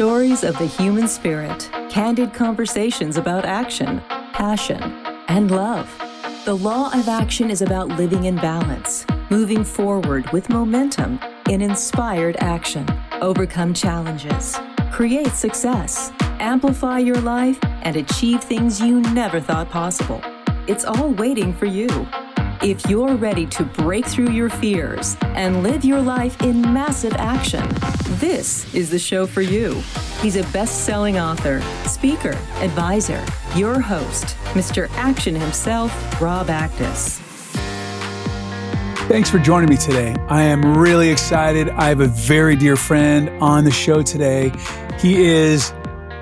stories 0.00 0.44
of 0.44 0.56
the 0.56 0.64
human 0.64 1.06
spirit, 1.06 1.68
candid 1.90 2.32
conversations 2.32 3.18
about 3.18 3.44
action, 3.44 4.00
passion, 4.32 4.82
and 5.28 5.50
love. 5.50 5.94
The 6.46 6.56
Law 6.56 6.90
of 6.94 7.06
Action 7.06 7.50
is 7.50 7.60
about 7.60 7.88
living 7.88 8.24
in 8.24 8.36
balance, 8.36 9.04
moving 9.28 9.62
forward 9.62 10.26
with 10.32 10.48
momentum 10.48 11.20
in 11.50 11.60
inspired 11.60 12.38
action, 12.38 12.88
overcome 13.20 13.74
challenges, 13.74 14.58
create 14.90 15.34
success, 15.34 16.10
amplify 16.40 16.98
your 16.98 17.20
life, 17.20 17.58
and 17.82 17.96
achieve 17.96 18.42
things 18.42 18.80
you 18.80 19.02
never 19.02 19.38
thought 19.38 19.68
possible. 19.68 20.22
It's 20.66 20.86
all 20.86 21.10
waiting 21.10 21.52
for 21.52 21.66
you. 21.66 21.88
If 22.62 22.90
you're 22.90 23.14
ready 23.14 23.46
to 23.46 23.64
break 23.64 24.04
through 24.04 24.32
your 24.32 24.50
fears 24.50 25.16
and 25.22 25.62
live 25.62 25.82
your 25.82 26.02
life 26.02 26.42
in 26.42 26.60
massive 26.60 27.14
action, 27.14 27.66
this 28.18 28.74
is 28.74 28.90
the 28.90 28.98
show 28.98 29.26
for 29.26 29.40
you. 29.40 29.82
He's 30.20 30.36
a 30.36 30.42
best 30.52 30.84
selling 30.84 31.18
author, 31.18 31.62
speaker, 31.86 32.36
advisor, 32.58 33.24
your 33.56 33.80
host, 33.80 34.36
Mr. 34.52 34.90
Action 34.96 35.34
himself, 35.34 36.20
Rob 36.20 36.48
Actis. 36.48 37.18
Thanks 39.08 39.30
for 39.30 39.38
joining 39.38 39.70
me 39.70 39.78
today. 39.78 40.14
I 40.28 40.42
am 40.42 40.76
really 40.76 41.08
excited. 41.08 41.70
I 41.70 41.88
have 41.88 42.00
a 42.00 42.08
very 42.08 42.56
dear 42.56 42.76
friend 42.76 43.30
on 43.42 43.64
the 43.64 43.70
show 43.70 44.02
today. 44.02 44.52
He 44.98 45.24
is 45.24 45.72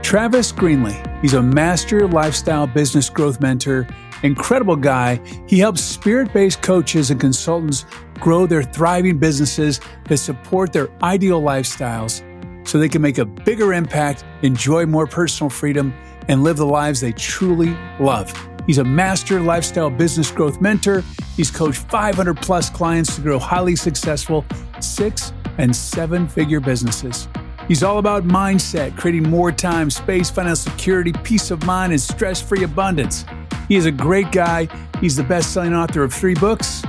Travis 0.02 0.52
Greenlee. 0.52 1.04
He's 1.20 1.34
a 1.34 1.42
master 1.42 2.06
lifestyle 2.06 2.68
business 2.68 3.10
growth 3.10 3.40
mentor 3.40 3.88
incredible 4.22 4.76
guy. 4.76 5.20
He 5.46 5.58
helps 5.58 5.82
spirit 5.82 6.32
based 6.32 6.62
coaches 6.62 7.10
and 7.10 7.20
consultants 7.20 7.84
grow 8.14 8.46
their 8.46 8.62
thriving 8.62 9.18
businesses 9.18 9.80
that 10.04 10.18
support 10.18 10.72
their 10.72 10.88
ideal 11.02 11.40
lifestyles 11.40 12.24
so 12.66 12.78
they 12.78 12.88
can 12.88 13.00
make 13.00 13.18
a 13.18 13.24
bigger 13.24 13.72
impact, 13.72 14.24
enjoy 14.42 14.84
more 14.84 15.06
personal 15.06 15.48
freedom, 15.48 15.94
and 16.28 16.42
live 16.42 16.56
the 16.56 16.66
lives 16.66 17.00
they 17.00 17.12
truly 17.12 17.76
love. 17.98 18.32
He's 18.66 18.78
a 18.78 18.84
master 18.84 19.40
lifestyle 19.40 19.88
business 19.88 20.30
growth 20.30 20.60
mentor. 20.60 21.02
He's 21.36 21.50
coached 21.50 21.78
500 21.90 22.36
plus 22.36 22.68
clients 22.68 23.16
to 23.16 23.22
grow 23.22 23.38
highly 23.38 23.76
successful 23.76 24.44
six 24.80 25.32
and 25.56 25.74
seven 25.74 26.28
figure 26.28 26.60
businesses. 26.60 27.28
He's 27.66 27.82
all 27.82 27.98
about 27.98 28.24
mindset, 28.24 28.96
creating 28.96 29.28
more 29.28 29.52
time, 29.52 29.90
space, 29.90 30.30
financial 30.30 30.70
security, 30.72 31.12
peace 31.22 31.50
of 31.50 31.64
mind, 31.64 31.92
and 31.92 32.00
stress 32.00 32.40
free 32.40 32.64
abundance. 32.64 33.24
He 33.68 33.76
is 33.76 33.84
a 33.84 33.92
great 33.92 34.32
guy. 34.32 34.66
He's 34.98 35.14
the 35.14 35.22
best 35.22 35.52
selling 35.52 35.74
author 35.74 36.02
of 36.02 36.12
three 36.12 36.34
books. 36.34 36.82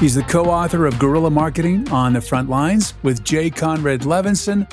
He's 0.00 0.16
the 0.16 0.24
co 0.24 0.46
author 0.46 0.84
of 0.86 0.98
Guerrilla 0.98 1.30
Marketing 1.30 1.88
on 1.90 2.12
the 2.12 2.20
Front 2.20 2.50
Lines 2.50 2.94
with 3.04 3.22
Jay 3.22 3.48
Conrad 3.50 4.00
Levinson. 4.00 4.70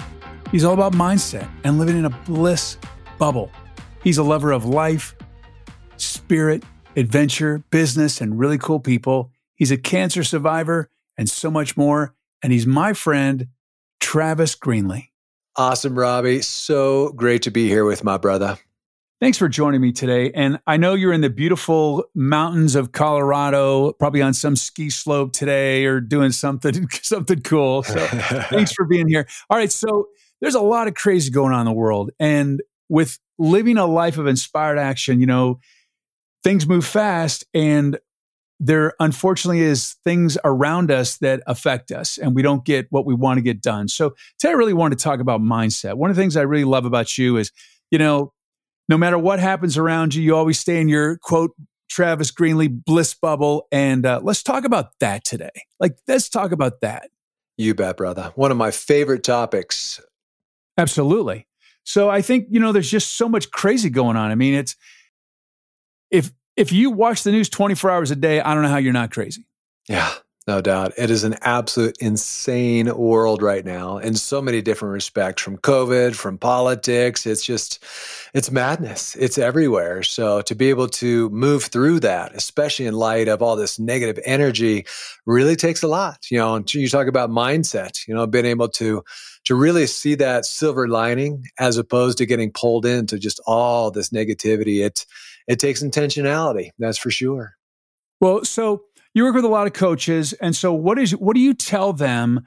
He's 0.52 0.66
all 0.66 0.73
about 0.73 0.94
mindset 0.94 1.48
and 1.64 1.78
living 1.78 1.98
in 1.98 2.06
a 2.06 2.09
bliss 2.09 2.78
bubble. 3.20 3.52
He's 4.03 4.18
a 4.18 4.23
lover 4.23 4.52
of 4.52 4.66
life, 4.66 5.16
spirit, 5.98 6.64
adventure, 6.95 7.64
business, 7.70 8.20
and 8.20 8.40
really 8.40 8.58
cool 8.58 8.80
people. 8.80 9.31
He's 9.53 9.72
a 9.72 9.78
cancer 9.78 10.23
survivor 10.23 10.90
and 11.16 11.30
so 11.30 11.52
much 11.52 11.78
more. 11.78 12.16
And 12.42 12.52
he's 12.52 12.66
my 12.66 12.94
friend, 12.94 13.48
Travis 14.00 14.56
Greenlee. 14.56 15.09
Awesome, 15.56 15.98
Robbie. 15.98 16.42
So 16.42 17.09
great 17.09 17.44
to 17.44 17.52
be 17.52 17.68
here 17.68 17.86
with 17.86 18.03
my 18.03 18.18
brother. 18.18 18.58
Thanks 19.22 19.38
for 19.38 19.48
joining 19.48 19.82
me 19.82 19.92
today. 19.92 20.32
And 20.32 20.60
I 20.66 20.78
know 20.78 20.96
you're 20.96 21.14
in 21.14 21.22
the 21.22 21.30
beautiful 21.30 22.06
mountains 22.16 22.74
of 22.74 22.92
Colorado, 22.92 23.94
probably 23.94 24.24
on 24.24 24.34
some 24.34 24.56
ski 24.56 24.90
slope 24.90 25.32
today 25.32 25.86
or 25.86 26.02
doing 26.02 26.32
something 26.32 26.90
something 27.04 27.42
cool. 27.42 27.84
So 27.84 28.00
thanks 28.50 28.72
for 28.72 28.84
being 28.84 29.08
here. 29.08 29.28
All 29.52 29.60
right, 29.60 29.72
so 29.72 30.08
there's 30.42 30.56
a 30.56 30.60
lot 30.60 30.88
of 30.88 30.96
crazy 30.96 31.30
going 31.30 31.54
on 31.54 31.60
in 31.60 31.66
the 31.68 31.72
world 31.72 32.10
and 32.20 32.64
with 32.90 33.20
living 33.38 33.78
a 33.78 33.86
life 33.86 34.18
of 34.18 34.26
inspired 34.26 34.80
action, 34.80 35.20
you 35.20 35.28
know, 35.28 35.60
things 36.44 36.68
move 36.68 36.84
fast 36.84 37.46
and 37.54 38.00
there 38.60 38.94
unfortunately 39.00 39.62
is 39.62 39.98
things 40.04 40.36
around 40.44 40.90
us 40.90 41.18
that 41.18 41.44
affect 41.46 41.92
us 41.92 42.18
and 42.18 42.34
we 42.34 42.42
don't 42.42 42.66
get 42.66 42.88
what 42.90 43.06
we 43.06 43.14
want 43.14 43.38
to 43.38 43.44
get 43.44 43.62
done. 43.62 43.88
So 43.88 44.16
today 44.40 44.50
I 44.50 44.56
really 44.56 44.74
want 44.74 44.98
to 44.98 45.04
talk 45.04 45.20
about 45.20 45.42
mindset. 45.42 45.94
One 45.94 46.10
of 46.10 46.16
the 46.16 46.22
things 46.24 46.36
I 46.36 46.42
really 46.42 46.66
love 46.66 46.86
about 46.86 47.20
you 47.20 47.38
is, 47.38 47.52
you 47.92 48.00
know, 48.00 48.34
no 48.91 48.97
matter 48.97 49.18
what 49.18 49.40
happens 49.40 49.78
around 49.78 50.13
you, 50.13 50.22
you 50.22 50.35
always 50.35 50.59
stay 50.59 50.81
in 50.81 50.90
your 50.90 51.18
quote, 51.18 51.56
Travis 51.90 52.29
Greenlee 52.29 52.84
bliss 52.85 53.13
bubble. 53.13 53.68
And 53.72 54.06
uh, 54.06 54.19
let's 54.22 54.44
talk 54.44 54.66
about 54.66 55.00
that 55.00 55.24
today. 55.24 55.63
Like, 55.79 55.97
let's 56.09 56.28
talk 56.28 56.52
about 56.52 56.81
that. 56.81 57.09
You 57.57 57.74
bet, 57.74 57.96
brother. 57.96 58.34
One 58.35 58.51
of 58.51 58.57
my 58.57 58.69
favorite 58.69 59.24
topics. 59.24 60.01
Absolutely. 60.78 61.47
So 61.85 62.09
I 62.09 62.22
think, 62.22 62.47
you 62.50 62.59
know, 62.59 62.74
there's 62.74 62.91
just 62.91 63.13
so 63.13 63.30
much 63.30 63.50
crazy 63.50 63.90
going 63.90 64.18
on. 64.18 64.30
I 64.30 64.35
mean, 64.35 64.56
it's, 64.56 64.75
if, 66.09 66.30
if 66.57 66.74
you 66.74 66.91
watch 66.91 67.24
the 67.24 67.31
news 67.31 67.47
24 67.47 67.91
hours 67.91 68.12
a 68.12 68.16
day, 68.18 68.41
I 68.41 68.53
don't 68.53 68.62
know 68.62 68.69
how 68.69 68.78
you're 68.78 68.91
not 68.91 69.12
crazy. 69.12 69.47
Yeah. 69.88 70.12
No 70.51 70.59
doubt. 70.59 70.91
It 70.97 71.09
is 71.09 71.23
an 71.23 71.38
absolute 71.44 71.95
insane 72.01 72.94
world 72.94 73.41
right 73.41 73.63
now 73.63 74.00
in 74.00 74.16
so 74.16 74.41
many 74.41 74.62
different 74.62 74.91
respects 74.91 75.41
from 75.41 75.57
COVID, 75.57 76.13
from 76.13 76.38
politics. 76.38 77.25
It's 77.25 77.45
just, 77.45 77.81
it's 78.34 78.51
madness. 78.51 79.16
It's 79.16 79.38
everywhere. 79.38 80.03
So 80.03 80.41
to 80.41 80.53
be 80.53 80.69
able 80.69 80.89
to 80.89 81.29
move 81.29 81.63
through 81.63 82.01
that, 82.01 82.35
especially 82.35 82.85
in 82.85 82.95
light 82.95 83.29
of 83.29 83.41
all 83.41 83.56
this 83.56 83.79
negative 83.79 84.22
energy, 84.25 84.85
really 85.25 85.56
takes 85.56 85.84
a 85.84 85.88
lot. 85.88 86.17
You 86.29 86.39
know, 86.39 86.62
you 86.68 86.89
talk 86.89 87.07
about 87.07 87.29
mindset, 87.29 88.06
you 88.06 88.13
know, 88.13 88.28
being 88.28 88.45
able 88.45 88.68
to, 88.72 89.06
to 89.45 89.56
really 89.56 89.88
see 89.88 90.16
that 90.16 90.44
silver 90.44 90.89
lining 90.89 91.45
as 91.59 91.78
opposed 91.78 92.18
to 92.18 92.25
getting 92.25 92.51
pulled 92.51 92.85
into 92.85 93.18
just 93.18 93.39
all 93.47 93.89
this 93.89 94.09
negativity. 94.09 94.85
It, 94.85 95.06
it 95.47 95.59
takes 95.59 95.81
intentionality. 95.81 96.72
That's 96.78 96.97
for 96.97 97.09
sure. 97.09 97.53
Well, 98.19 98.44
so 98.45 98.83
you 99.14 99.24
work 99.24 99.36
with 99.36 99.46
a 99.46 99.50
lot 99.50 99.68
of 99.68 99.74
coaches, 99.74 100.34
and 100.34 100.56
so 100.56 100.74
what 100.74 100.98
is 100.98 101.16
what 101.16 101.36
do 101.36 101.42
you 101.42 101.54
tell 101.54 101.94
them? 101.94 102.46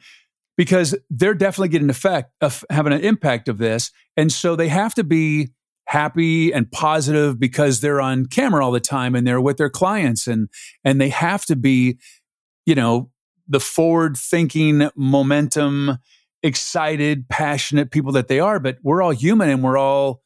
Because 0.57 0.95
they're 1.11 1.35
definitely 1.35 1.69
getting 1.69 1.91
effect 1.91 2.33
of 2.41 2.65
having 2.71 2.93
an 2.93 3.01
impact 3.01 3.49
of 3.49 3.59
this, 3.59 3.91
and 4.17 4.33
so 4.33 4.57
they 4.57 4.69
have 4.69 4.95
to 4.95 5.05
be 5.05 5.51
happy 5.87 6.53
and 6.53 6.71
positive 6.73 7.39
because 7.39 7.81
they're 7.81 8.01
on 8.01 8.27
camera 8.27 8.65
all 8.65 8.73
the 8.73 8.81
time 8.81 9.15
and 9.15 9.27
they're 9.27 9.41
with 9.41 9.59
their 9.59 9.69
clients 9.69 10.27
and 10.27 10.49
and 10.83 10.99
they 10.99 11.11
have 11.11 11.45
to 11.45 11.55
be 11.55 11.99
you 12.65 12.75
know 12.75 13.11
the 13.47 13.61
forward 13.61 14.17
thinking 14.17 14.89
momentum 14.97 15.99
excited 16.43 17.29
passionate 17.29 17.91
people 17.91 18.13
that 18.13 18.29
they 18.29 18.41
are 18.41 18.59
but 18.59 18.79
we're 18.83 19.03
all 19.03 19.11
human 19.11 19.51
and 19.51 19.63
we're 19.63 19.77
all 19.77 20.23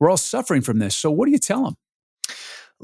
we're 0.00 0.08
all 0.08 0.16
suffering 0.16 0.62
from 0.62 0.78
this 0.78 0.96
so 0.96 1.10
what 1.10 1.26
do 1.26 1.32
you 1.32 1.38
tell 1.38 1.64
them 1.64 1.76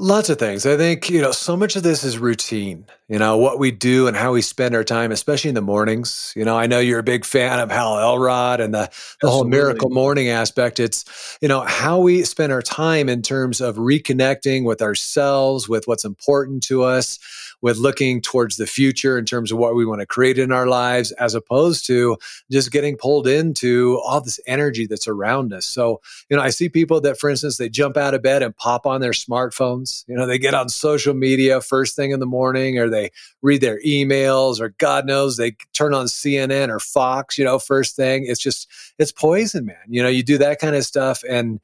Lots 0.01 0.31
of 0.31 0.39
things. 0.39 0.65
I 0.65 0.77
think, 0.77 1.11
you 1.11 1.21
know, 1.21 1.33
so 1.33 1.57
much 1.57 1.75
of 1.75 1.83
this 1.83 2.05
is 2.05 2.19
routine, 2.19 2.87
you 3.09 3.19
know, 3.19 3.39
what 3.39 3.59
we 3.59 3.71
do 3.71 4.07
and 4.07 4.15
how 4.15 4.33
we 4.33 4.43
spend 4.43 4.75
our 4.75 4.85
time, 4.85 5.13
especially 5.13 5.49
in 5.49 5.55
the 5.55 5.63
mornings. 5.63 6.33
You 6.37 6.45
know, 6.45 6.59
I 6.59 6.67
know 6.67 6.79
you're 6.79 6.99
a 6.99 7.05
big 7.05 7.25
fan 7.25 7.59
of 7.59 7.71
Hal 7.71 7.99
Elrod 7.99 8.61
and 8.61 8.75
the, 8.75 8.91
the 9.23 9.31
whole 9.31 9.45
miracle 9.45 9.89
morning 9.89 10.29
aspect. 10.29 10.79
It's, 10.79 11.39
you 11.41 11.49
know, 11.49 11.61
how 11.61 12.01
we 12.01 12.23
spend 12.25 12.53
our 12.53 12.61
time 12.61 13.09
in 13.09 13.23
terms 13.23 13.63
of 13.63 13.77
reconnecting 13.77 14.65
with 14.65 14.83
ourselves, 14.83 15.69
with 15.69 15.89
what's 15.89 16.05
important 16.05 16.63
to 16.65 16.83
us, 16.83 17.19
with 17.61 17.79
looking 17.79 18.21
towards 18.21 18.57
the 18.57 18.67
future 18.67 19.19
in 19.19 19.25
terms 19.25 19.51
of 19.51 19.59
what 19.59 19.75
we 19.75 19.87
want 19.87 20.01
to 20.01 20.07
create 20.07 20.39
in 20.39 20.53
our 20.53 20.67
lives, 20.67 21.11
as 21.13 21.35
opposed 21.35 21.87
to 21.87 22.17
just 22.51 22.71
getting 22.71 22.97
pulled 22.97 23.27
into 23.27 23.99
all 24.05 24.21
this 24.21 24.39
energy 24.47 24.87
that's 24.87 25.09
around 25.09 25.53
us. 25.53 25.67
So, 25.67 26.01
you 26.29 26.37
know, 26.37 26.43
I 26.43 26.51
see 26.51 26.69
people 26.69 27.01
that, 27.01 27.19
for 27.19 27.31
instance, 27.31 27.57
they 27.57 27.69
jump 27.69 27.97
out 27.97 28.15
of 28.15 28.23
bed 28.23 28.43
and 28.43 28.57
pop 28.57 28.87
on 28.87 29.01
their 29.01 29.13
smartphones. 29.13 30.05
You 30.07 30.17
know, 30.17 30.27
they 30.27 30.39
get 30.39 30.55
on 30.55 30.69
social 30.69 31.15
media 31.15 31.61
first 31.61 31.97
thing 31.97 32.11
in 32.11 32.21
the 32.21 32.27
morning, 32.27 32.79
or 32.79 32.89
they 32.89 32.98
read 33.43 33.61
their 33.61 33.81
emails, 33.83 34.61
or 34.61 34.75
God 34.79 35.07
knows 35.07 35.37
they 35.37 35.53
turn 35.75 35.95
on 35.95 36.07
CNN 36.07 36.69
or 36.69 36.79
Fox, 36.79 37.39
you 37.39 37.45
know, 37.45 37.59
first 37.59 37.97
thing. 37.97 38.27
It's 38.27 38.41
just, 38.41 38.69
it's 38.99 39.13
poison, 39.13 39.67
man. 39.67 39.77
You 39.89 40.03
know, 40.03 40.09
you 40.09 40.23
do 40.23 40.39
that 40.39 40.59
kind 40.59 40.77
of 40.77 40.85
stuff 40.85 41.23
and, 41.29 41.61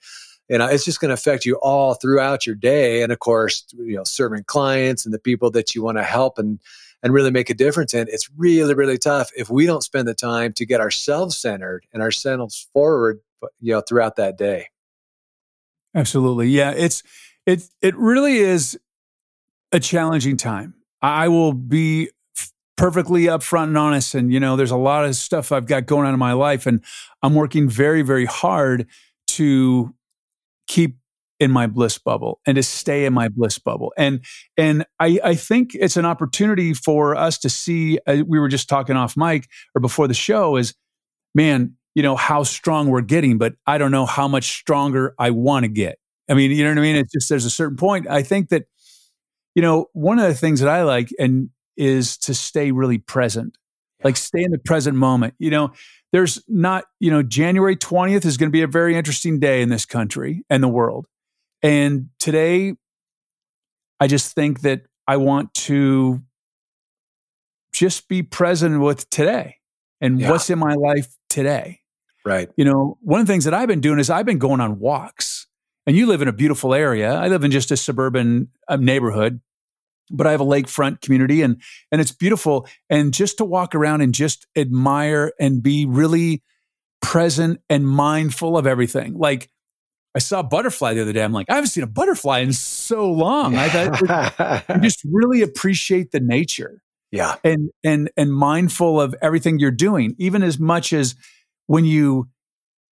you 0.49 0.59
know 0.59 0.67
it's 0.67 0.85
just 0.85 1.01
going 1.01 1.09
to 1.09 1.15
affect 1.15 1.47
you 1.47 1.57
all 1.57 1.95
throughout 1.95 2.47
your 2.47 2.55
day. 2.55 3.03
And 3.03 3.13
of 3.13 3.19
course 3.19 3.65
you 3.73 3.97
know 3.97 4.05
serving 4.05 4.45
clients 4.45 5.05
and 5.05 5.15
the 5.15 5.19
people 5.19 5.51
that 5.53 5.75
you 5.75 5.83
want 5.83 5.99
to 5.99 6.05
help 6.05 6.39
and 6.39 6.61
and 7.03 7.13
really 7.13 7.31
make 7.31 7.51
a 7.51 7.55
difference 7.55 7.95
in 7.95 8.09
it's 8.09 8.29
really 8.37 8.75
really 8.75 8.99
tough. 8.99 9.31
If 9.37 9.51
we 9.51 9.67
don't 9.67 9.83
spend 9.83 10.09
the 10.09 10.15
time 10.15 10.53
to 10.55 10.67
get 10.67 10.81
ourselves 10.81 11.37
centered 11.37 11.87
and 11.93 12.03
ourselves 12.03 12.69
forward 12.73 13.21
you 13.61 13.73
know 13.73 13.81
throughout 13.81 14.17
that 14.17 14.39
day. 14.39 14.69
Absolutely. 15.95 16.49
Yeah 16.49 16.73
it's 16.73 17.03
it 17.47 17.65
it 17.81 17.97
really 17.97 18.37
is 18.37 18.79
a 19.73 19.81
challenging 19.81 20.37
time 20.37 20.75
i 21.09 21.29
will 21.29 21.53
be 21.53 22.11
perfectly 22.77 23.25
upfront 23.25 23.65
and 23.65 23.79
honest 23.79 24.15
and 24.15 24.33
you 24.33 24.41
know 24.41 24.57
there's 24.57 24.71
a 24.71 24.77
lot 24.77 25.05
of 25.05 25.15
stuff 25.17 25.53
i've 25.53 25.67
got 25.67 25.87
going 25.87 26.07
on 26.07 26.13
in 26.13 26.19
my 26.19 26.33
life 26.33 26.67
and 26.67 26.83
i'm 27.23 27.35
working 27.35 27.69
very 27.69 28.03
very 28.03 28.25
hard 28.25 28.87
to 29.27 29.95
keep 30.67 30.97
in 31.41 31.51
my 31.51 31.67
bliss 31.67 31.99
bubble 31.99 32.41
and 32.47 32.57
to 32.57 32.63
stay 32.63 33.05
in 33.05 33.13
my 33.13 33.29
bliss 33.29 33.59
bubble 33.59 33.93
and 33.97 34.25
and 34.57 34.85
i 35.01 35.19
i 35.25 35.35
think 35.35 35.75
it's 35.75 35.97
an 35.97 36.05
opportunity 36.05 36.73
for 36.73 37.15
us 37.15 37.39
to 37.39 37.49
see 37.51 37.99
uh, 38.07 38.23
we 38.27 38.39
were 38.39 38.49
just 38.49 38.69
talking 38.69 38.97
off 38.97 39.17
mic 39.17 39.49
or 39.75 39.81
before 39.81 40.09
the 40.09 40.15
show 40.15 40.57
is 40.57 40.75
man 41.35 41.77
you 41.95 42.03
know, 42.03 42.17
how 42.17 42.43
strong 42.43 42.89
we're 42.89 43.01
getting, 43.01 43.39
but 43.39 43.55
I 43.67 43.79
don't 43.79 43.91
know 43.93 44.07
how 44.07 44.27
much 44.29 44.59
stronger 44.59 45.15
I 45.19 45.31
want 45.31 45.65
to 45.65 45.69
get. 45.69 45.99
I 46.29 46.35
mean, 46.35 46.51
you 46.51 46.65
know 46.65 46.71
what 46.71 46.79
I 46.79 46.83
mean? 46.83 46.97
It's 46.97 47.13
just 47.13 47.29
there's 47.29 47.45
a 47.45 47.51
certain 47.51 47.77
point. 47.77 48.09
I 48.09 48.23
think 48.23 48.49
that, 48.49 48.65
you 49.55 49.63
know, 49.63 49.89
one 49.93 50.19
of 50.19 50.27
the 50.27 50.35
things 50.35 50.61
that 50.61 50.69
I 50.69 50.83
like 50.83 51.11
and 51.19 51.51
is 51.77 52.17
to 52.19 52.35
stay 52.35 52.71
really 52.71 52.99
present, 52.99 53.57
like 54.03 54.17
stay 54.17 54.43
in 54.43 54.51
the 54.51 54.59
present 54.59 54.97
moment. 54.97 55.35
You 55.39 55.51
know, 55.51 55.73
there's 56.13 56.43
not, 56.49 56.85
you 57.01 57.11
know, 57.11 57.23
January 57.23 57.77
20th 57.77 58.25
is 58.25 58.37
going 58.37 58.49
to 58.49 58.53
be 58.53 58.63
a 58.63 58.69
very 58.69 58.97
interesting 58.97 59.41
day 59.41 59.63
in 59.63 59.69
this 59.69 59.87
country 59.87 60.45
and 60.49 60.63
the 60.63 60.69
world. 60.69 61.07
And 61.63 62.11
today, 62.21 62.75
I 64.01 64.07
just 64.07 64.35
think 64.35 64.61
that 64.61 64.83
I 65.07 65.17
want 65.17 65.55
to 65.55 66.23
just 67.73 68.09
be 68.09 68.23
present 68.23 68.81
with 68.81 69.09
today 69.11 69.57
and 70.01 70.21
yeah. 70.21 70.31
what's 70.31 70.51
in 70.51 70.59
my 70.59 70.75
life 70.75 71.09
today. 71.29 71.81
Right. 72.25 72.49
You 72.57 72.65
know, 72.65 72.99
one 73.03 73.21
of 73.21 73.27
the 73.27 73.33
things 73.33 73.45
that 73.45 73.55
I've 73.55 73.69
been 73.69 73.81
doing 73.81 73.99
is 73.99 74.09
I've 74.09 74.27
been 74.27 74.39
going 74.39 74.61
on 74.61 74.79
walks. 74.79 75.44
And 75.87 75.97
you 75.97 76.07
live 76.07 76.23
in 76.23 76.29
a 76.29 76.33
beautiful 76.33 76.75
area. 76.75 77.13
I 77.13 77.29
live 77.29 77.45
in 77.45 77.51
just 77.51 77.71
a 77.71 77.77
suburban 77.77 78.49
uh, 78.69 78.77
neighborhood, 78.77 79.41
but 80.11 80.27
I 80.27 80.31
have 80.31 80.41
a 80.41 80.47
lakefront 80.47 81.01
community 81.01 81.43
and 81.43 81.61
and 81.93 82.01
it's 82.01 82.13
beautiful 82.13 82.67
and 82.89 83.13
just 83.13 83.39
to 83.39 83.45
walk 83.45 83.75
around 83.75 84.01
and 84.01 84.15
just 84.15 84.47
admire 84.57 85.33
and 85.39 85.63
be 85.63 85.87
really 85.87 86.43
present 87.03 87.61
and 87.69 87.87
mindful 87.87 88.57
of 88.57 88.67
everything. 88.67 89.15
Like 89.15 89.51
I 90.15 90.21
saw 90.21 90.41
a 90.41 90.45
butterfly 90.45 90.95
the 90.95 91.03
other 91.03 91.13
day. 91.13 91.25
I'm 91.25 91.33
like, 91.33 91.51
I 91.51 91.55
haven't 91.55 91.71
seen 91.71 91.85
a 91.85 91.89
butterfly 91.89 92.39
in 92.39 92.53
so 92.53 93.11
long. 93.11 93.57
I, 93.57 93.65
I 94.69 94.79
just 94.79 95.03
really 95.05 95.43
appreciate 95.43 96.13
the 96.13 96.21
nature. 96.21 96.81
Yeah. 97.11 97.37
And 97.45 97.71
and 97.83 98.11
and 98.17 98.33
mindful 98.33 99.01
of 99.01 99.15
everything 99.21 99.59
you're 99.59 99.71
doing, 99.71 100.15
even 100.19 100.43
as 100.43 100.59
much 100.59 100.93
as 100.93 101.15
when 101.67 101.85
you 101.85 102.29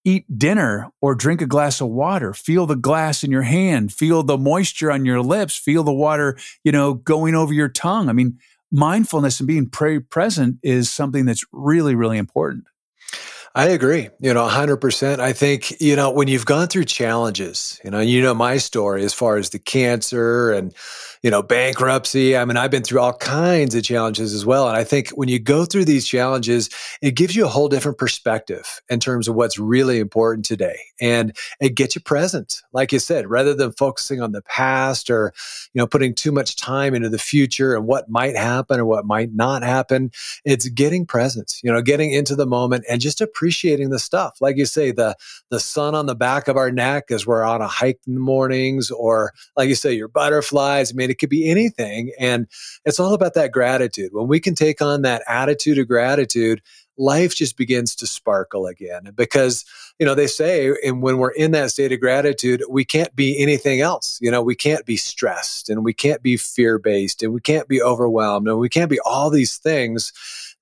eat 0.03 0.25
dinner 0.38 0.92
or 1.01 1.15
drink 1.15 1.42
a 1.42 1.45
glass 1.45 1.81
of 1.81 1.89
water, 1.89 2.33
feel 2.33 2.65
the 2.65 2.75
glass 2.75 3.24
in 3.24 3.31
your 3.31 3.44
hand, 3.44 3.94
feel 3.94 4.24
the 4.24 4.38
moisture 4.38 4.92
on 4.92 5.06
your 5.06 5.21
lips, 5.21 5.57
feel 5.57 5.83
the 5.83 5.94
water, 5.94 6.38
you 6.63 6.71
know, 6.71 6.94
going 6.94 7.36
over 7.36 7.53
your 7.53 7.69
tongue. 7.69 8.09
I 8.09 8.13
mean, 8.13 8.39
mindfulness 8.71 9.39
and 9.39 9.48
being 9.48 9.69
pre- 9.69 10.00
present 10.00 10.57
is 10.63 10.89
something 10.89 11.25
that's 11.25 11.45
really 11.51 11.95
really 11.95 12.18
important. 12.18 12.65
I 13.53 13.68
agree, 13.68 14.07
you 14.21 14.33
know, 14.33 14.48
100%. 14.48 15.19
I 15.19 15.33
think, 15.33 15.81
you 15.81 15.98
know, 15.98 16.09
when 16.09 16.30
you've 16.30 16.45
gone 16.45 16.68
through 16.68 16.86
challenges, 16.86 17.81
you 17.83 17.92
know, 17.92 18.00
you 18.00 18.21
know 18.21 18.33
my 18.33 18.56
story 18.56 19.04
as 19.04 19.13
far 19.13 19.36
as 19.36 19.50
the 19.50 19.59
cancer 19.59 20.54
and, 20.54 20.74
you 21.23 21.29
know, 21.29 21.44
bankruptcy. 21.44 22.35
I 22.35 22.45
mean, 22.45 22.57
I've 22.57 22.71
been 22.71 22.83
through 22.83 23.00
all 23.00 23.13
kinds 23.13 23.75
of 23.75 23.83
challenges 23.83 24.33
as 24.33 24.44
well. 24.44 24.68
And 24.68 24.75
I 24.75 24.83
think 24.83 25.09
when 25.09 25.29
you 25.29 25.38
go 25.38 25.65
through 25.65 25.85
these 25.85 26.07
challenges, 26.07 26.69
it 27.01 27.15
gives 27.15 27.35
you 27.35 27.45
a 27.45 27.50
whole 27.50 27.69
different 27.69 28.00
perspective 28.00 28.81
in 28.89 29.00
terms 29.00 29.27
of 29.27 29.35
what's 29.35 29.59
really 29.59 30.00
important 30.00 30.45
today. 30.45 30.79
And 31.00 31.35
it 31.59 31.75
gets 31.75 31.95
you 31.95 32.01
present, 32.01 32.62
like 32.73 32.91
you 32.91 32.97
said, 32.97 33.27
rather 33.27 33.53
than 33.53 33.71
focusing 33.73 34.21
on 34.21 34.31
the 34.31 34.41
past 34.41 35.12
or, 35.12 35.31
you 35.73 35.79
know, 35.79 35.85
putting 35.85 36.15
too 36.15 36.31
much 36.31 36.56
time 36.56 36.95
into 36.95 37.09
the 37.09 37.19
future 37.19 37.75
and 37.75 37.85
what 37.85 38.09
might 38.09 38.35
happen 38.35 38.79
or 38.79 38.85
what 38.85 39.06
might 39.06 39.33
not 39.33 39.62
happen. 39.62 40.12
It's 40.44 40.69
getting 40.69 41.06
present, 41.06 41.57
you 41.63 41.71
know, 41.71 41.83
getting 41.83 42.12
into 42.12 42.35
the 42.35 42.47
moment 42.47 42.85
and 42.89 43.00
just 43.00 43.21
appreciating 43.21 43.91
the 43.91 44.00
stuff. 44.00 44.38
Like 44.41 44.57
you 44.57 44.65
say, 44.65 44.91
the 44.91 45.15
the 45.50 45.59
sun 45.59 45.94
on 45.94 46.07
the 46.07 46.15
back 46.15 46.47
of 46.47 46.57
our 46.57 46.71
neck 46.71 47.12
as 47.12 47.27
we're 47.27 47.44
on 47.44 47.62
a 47.62 47.68
hike 47.68 48.00
in 48.07 48.15
the 48.15 48.19
mornings, 48.19 48.89
or 48.89 49.33
like 49.56 49.69
you 49.69 49.75
say, 49.75 49.94
your 49.94 50.07
butterflies. 50.07 50.94
It 51.11 51.19
could 51.19 51.29
be 51.29 51.49
anything. 51.49 52.11
And 52.17 52.47
it's 52.85 52.99
all 52.99 53.13
about 53.13 53.35
that 53.35 53.51
gratitude. 53.51 54.11
When 54.13 54.27
we 54.27 54.39
can 54.39 54.55
take 54.55 54.81
on 54.81 55.03
that 55.03 55.23
attitude 55.27 55.77
of 55.77 55.87
gratitude, 55.87 56.61
life 56.97 57.35
just 57.35 57.57
begins 57.57 57.95
to 57.95 58.07
sparkle 58.07 58.67
again 58.67 59.11
because 59.15 59.65
you 59.97 60.05
know 60.05 60.13
they 60.13 60.27
say 60.27 60.71
and 60.83 61.01
when 61.01 61.17
we're 61.17 61.31
in 61.31 61.51
that 61.51 61.71
state 61.71 61.91
of 61.91 61.99
gratitude 61.99 62.61
we 62.69 62.85
can't 62.85 63.15
be 63.15 63.41
anything 63.41 63.81
else 63.81 64.19
you 64.21 64.29
know 64.29 64.41
we 64.41 64.55
can't 64.55 64.85
be 64.85 64.97
stressed 64.97 65.69
and 65.69 65.83
we 65.85 65.93
can't 65.93 66.21
be 66.21 66.37
fear 66.37 66.77
based 66.77 67.23
and 67.23 67.33
we 67.33 67.39
can't 67.39 67.67
be 67.67 67.81
overwhelmed 67.81 68.47
and 68.47 68.59
we 68.59 68.69
can't 68.69 68.89
be 68.89 68.99
all 69.05 69.29
these 69.29 69.57
things 69.57 70.11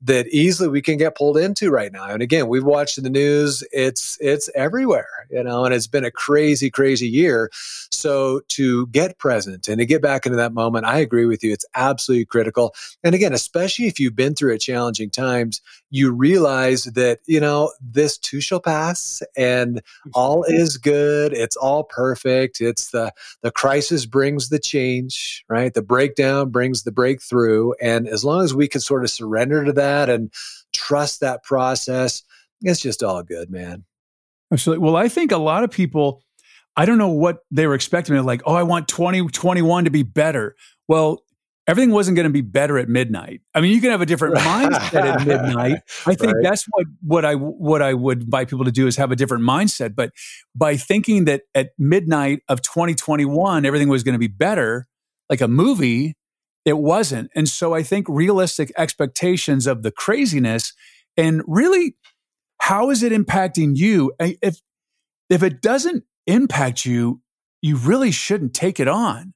that 0.02 0.28
easily 0.28 0.70
we 0.70 0.82
can 0.82 0.98
get 0.98 1.18
pulled 1.18 1.38
into 1.38 1.70
right 1.70 1.92
now. 1.92 2.06
And 2.06 2.22
again, 2.22 2.48
we've 2.48 2.64
watched 2.64 3.02
the 3.02 3.10
news; 3.10 3.64
it's 3.72 4.18
it's 4.22 4.50
everywhere, 4.56 5.28
you 5.30 5.44
know, 5.44 5.66
and 5.66 5.74
it's 5.74 5.88
been 5.88 6.06
a 6.06 6.12
crazy, 6.12 6.70
crazy 6.70 7.08
year. 7.08 7.50
So 7.92 8.42
to 8.50 8.88
get 8.88 9.18
present 9.18 9.68
and 9.68 9.80
to 9.80 9.86
get 9.86 10.02
back 10.02 10.26
into 10.26 10.38
that 10.38 10.54
moment, 10.54 10.86
I 10.86 11.00
agree 11.00 11.26
with 11.26 11.44
you. 11.44 11.52
It's 11.52 11.66
absolutely 11.76 12.26
critical. 12.26 12.74
And 13.04 13.14
again, 13.14 13.34
especially 13.34 13.88
if 13.88 14.00
you've 14.00 14.16
been 14.16 14.36
through 14.36 14.54
a 14.54 14.58
challenging 14.58 15.10
times, 15.10 15.62
you 15.90 16.12
realize 16.12 16.86
that 16.86 17.20
you 17.26 17.42
know 17.42 17.72
this 17.82 18.18
too 18.18 18.40
shall 18.40 18.62
pass, 18.62 19.22
and 19.36 19.82
all 20.14 20.44
is 20.44 20.78
good. 20.78 21.34
It's 21.34 21.58
all 21.58 21.84
perfect. 21.84 22.62
It's 22.62 22.92
the 22.92 23.12
the 23.42 23.52
crisis 23.52 24.06
brings 24.06 24.48
the 24.48 24.60
change, 24.60 25.44
right? 25.50 25.74
The 25.74 25.82
breakdown 25.82 26.52
brings 26.52 26.84
the 26.84 26.92
breakthrough, 26.92 27.74
and 27.82 28.08
as 28.08 28.24
long 28.24 28.44
as 28.44 28.54
we 28.54 28.70
can 28.70 28.80
sort 28.80 29.04
of 29.04 29.10
surrender 29.10 29.66
to 29.66 29.74
that 29.74 29.89
that 29.90 30.10
and 30.10 30.32
trust 30.74 31.20
that 31.22 31.44
process, 31.44 32.24
it's 32.62 32.80
just 32.80 33.04
all 33.04 33.24
good, 33.24 33.50
man. 33.50 33.84
Absolutely. 34.52 34.84
Well, 34.84 34.96
I 34.96 35.08
think 35.10 35.32
a 35.32 35.38
lot 35.38 35.64
of 35.64 35.72
people, 35.72 36.24
I 36.76 36.86
don't 36.86 36.98
know 36.98 37.10
what 37.10 37.40
they 37.52 37.68
were 37.68 37.76
expecting. 37.76 38.16
They're 38.16 38.24
like, 38.24 38.42
oh, 38.46 38.56
I 38.56 38.64
want 38.64 38.88
2021 38.88 39.86
to 39.86 39.92
be 39.92 40.04
better. 40.04 40.56
Well, 40.88 41.24
everything 41.68 41.92
wasn't 41.92 42.16
going 42.16 42.26
to 42.26 42.34
be 42.34 42.42
better 42.42 42.80
at 42.80 42.90
midnight. 42.90 43.42
I 43.54 43.62
mean, 43.62 43.72
you 43.74 43.82
can 43.82 43.92
have 43.92 44.02
a 44.02 44.06
different 44.06 44.36
mindset 44.38 44.94
at 44.94 45.28
midnight. 45.28 45.82
I 46.08 46.16
think 46.16 46.34
right. 46.34 46.44
that's 46.44 46.66
what 46.72 46.88
what 47.02 47.26
I 47.26 47.36
what 47.36 47.82
I 47.82 47.94
would 47.94 48.24
invite 48.24 48.50
people 48.50 48.66
to 48.66 48.72
do 48.72 48.88
is 48.88 48.96
have 48.98 49.12
a 49.12 49.16
different 49.16 49.44
mindset. 49.44 49.96
But 49.96 50.12
by 50.56 50.78
thinking 50.78 51.26
that 51.26 51.44
at 51.54 51.70
midnight 51.78 52.42
of 52.48 52.62
2021 52.64 53.66
everything 53.66 53.88
was 53.88 54.04
going 54.04 54.14
to 54.14 54.20
be 54.20 54.28
better, 54.28 54.88
like 55.30 55.42
a 55.42 55.48
movie, 55.48 56.16
it 56.66 56.78
wasn't. 56.78 57.32
And 57.36 57.48
so 57.48 57.74
I 57.74 57.84
think 57.84 58.08
realistic 58.10 58.72
expectations 58.78 59.68
of 59.68 59.84
the 59.84 59.92
craziness 59.92 60.74
and 61.18 61.42
really 61.48 61.96
how 62.62 62.90
is 62.90 63.04
it 63.04 63.12
impacting 63.12 63.76
you? 63.76 64.14
If 64.20 64.62
if 65.30 65.44
it 65.44 65.62
doesn't 65.62 66.04
impact 66.28 66.86
you, 66.86 67.22
you 67.62 67.78
really 67.78 68.12
shouldn't 68.12 68.54
take 68.54 68.80
it 68.80 68.88
on 68.88 69.34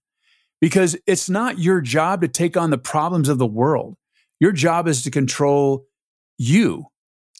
because 0.61 0.97
it's 1.07 1.29
not 1.29 1.59
your 1.59 1.81
job 1.81 2.21
to 2.21 2.27
take 2.27 2.55
on 2.55 2.69
the 2.69 2.77
problems 2.77 3.29
of 3.29 3.37
the 3.37 3.47
world. 3.47 3.97
Your 4.39 4.51
job 4.51 4.87
is 4.87 5.03
to 5.03 5.11
control 5.11 5.85
you 6.37 6.87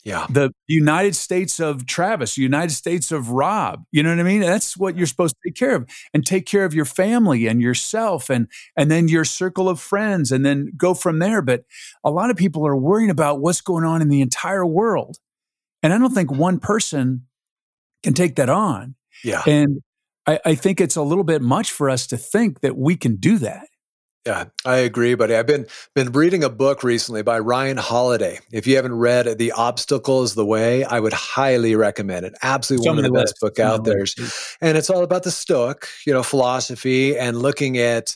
yeah. 0.03 0.27
The 0.29 0.51
United 0.67 1.15
States 1.15 1.59
of 1.59 1.85
Travis, 1.85 2.37
United 2.37 2.73
States 2.73 3.11
of 3.11 3.29
Rob. 3.29 3.85
You 3.91 4.03
know 4.03 4.09
what 4.09 4.19
I 4.19 4.23
mean? 4.23 4.41
That's 4.41 4.75
what 4.75 4.97
you're 4.97 5.07
supposed 5.07 5.35
to 5.35 5.49
take 5.49 5.55
care 5.55 5.75
of 5.75 5.89
and 6.13 6.25
take 6.25 6.45
care 6.45 6.65
of 6.65 6.73
your 6.73 6.85
family 6.85 7.47
and 7.47 7.61
yourself 7.61 8.29
and 8.29 8.47
and 8.75 8.91
then 8.91 9.07
your 9.07 9.23
circle 9.23 9.69
of 9.69 9.79
friends 9.79 10.31
and 10.31 10.45
then 10.45 10.71
go 10.75 10.93
from 10.93 11.19
there. 11.19 11.41
But 11.41 11.63
a 12.03 12.11
lot 12.11 12.29
of 12.29 12.35
people 12.35 12.67
are 12.67 12.75
worrying 12.75 13.09
about 13.09 13.39
what's 13.39 13.61
going 13.61 13.85
on 13.85 14.01
in 14.01 14.09
the 14.09 14.21
entire 14.21 14.65
world. 14.65 15.17
And 15.81 15.93
I 15.93 15.97
don't 15.97 16.13
think 16.13 16.29
mm-hmm. 16.29 16.39
one 16.39 16.59
person 16.59 17.25
can 18.03 18.13
take 18.13 18.35
that 18.35 18.49
on. 18.49 18.95
Yeah. 19.23 19.41
And 19.47 19.81
I, 20.27 20.39
I 20.45 20.55
think 20.55 20.81
it's 20.81 20.97
a 20.97 21.01
little 21.01 21.23
bit 21.23 21.41
much 21.41 21.71
for 21.71 21.89
us 21.89 22.07
to 22.07 22.17
think 22.17 22.59
that 22.59 22.77
we 22.77 22.97
can 22.97 23.15
do 23.15 23.37
that. 23.39 23.67
Yeah, 24.25 24.45
I 24.63 24.77
agree, 24.77 25.15
buddy. 25.15 25.35
I've 25.35 25.47
been 25.47 25.67
been 25.95 26.13
reading 26.13 26.45
a 26.45 26.49
book 26.49 26.81
recently 26.81 27.23
by 27.23 27.39
Ryan 27.39 27.75
Holiday. 27.75 28.39
If 28.53 28.65
you 28.65 28.77
haven't 28.77 28.93
read 28.93 29.37
The 29.37 29.51
Obstacle 29.51 30.23
is 30.23 30.33
the 30.33 30.45
Way, 30.45 30.85
I 30.85 31.01
would 31.01 31.11
highly 31.11 31.75
recommend 31.75 32.25
it. 32.25 32.33
Absolutely 32.41 32.87
one 32.87 32.97
of 32.99 33.03
the 33.03 33.11
best 33.11 33.35
book 33.41 33.59
out 33.59 33.83
there. 33.83 34.05
And 34.61 34.77
it's 34.77 34.89
all 34.89 35.03
about 35.03 35.23
the 35.23 35.31
Stoic, 35.31 35.87
you 36.05 36.13
know, 36.13 36.23
philosophy 36.23 37.17
and 37.17 37.37
looking 37.37 37.77
at 37.77 38.15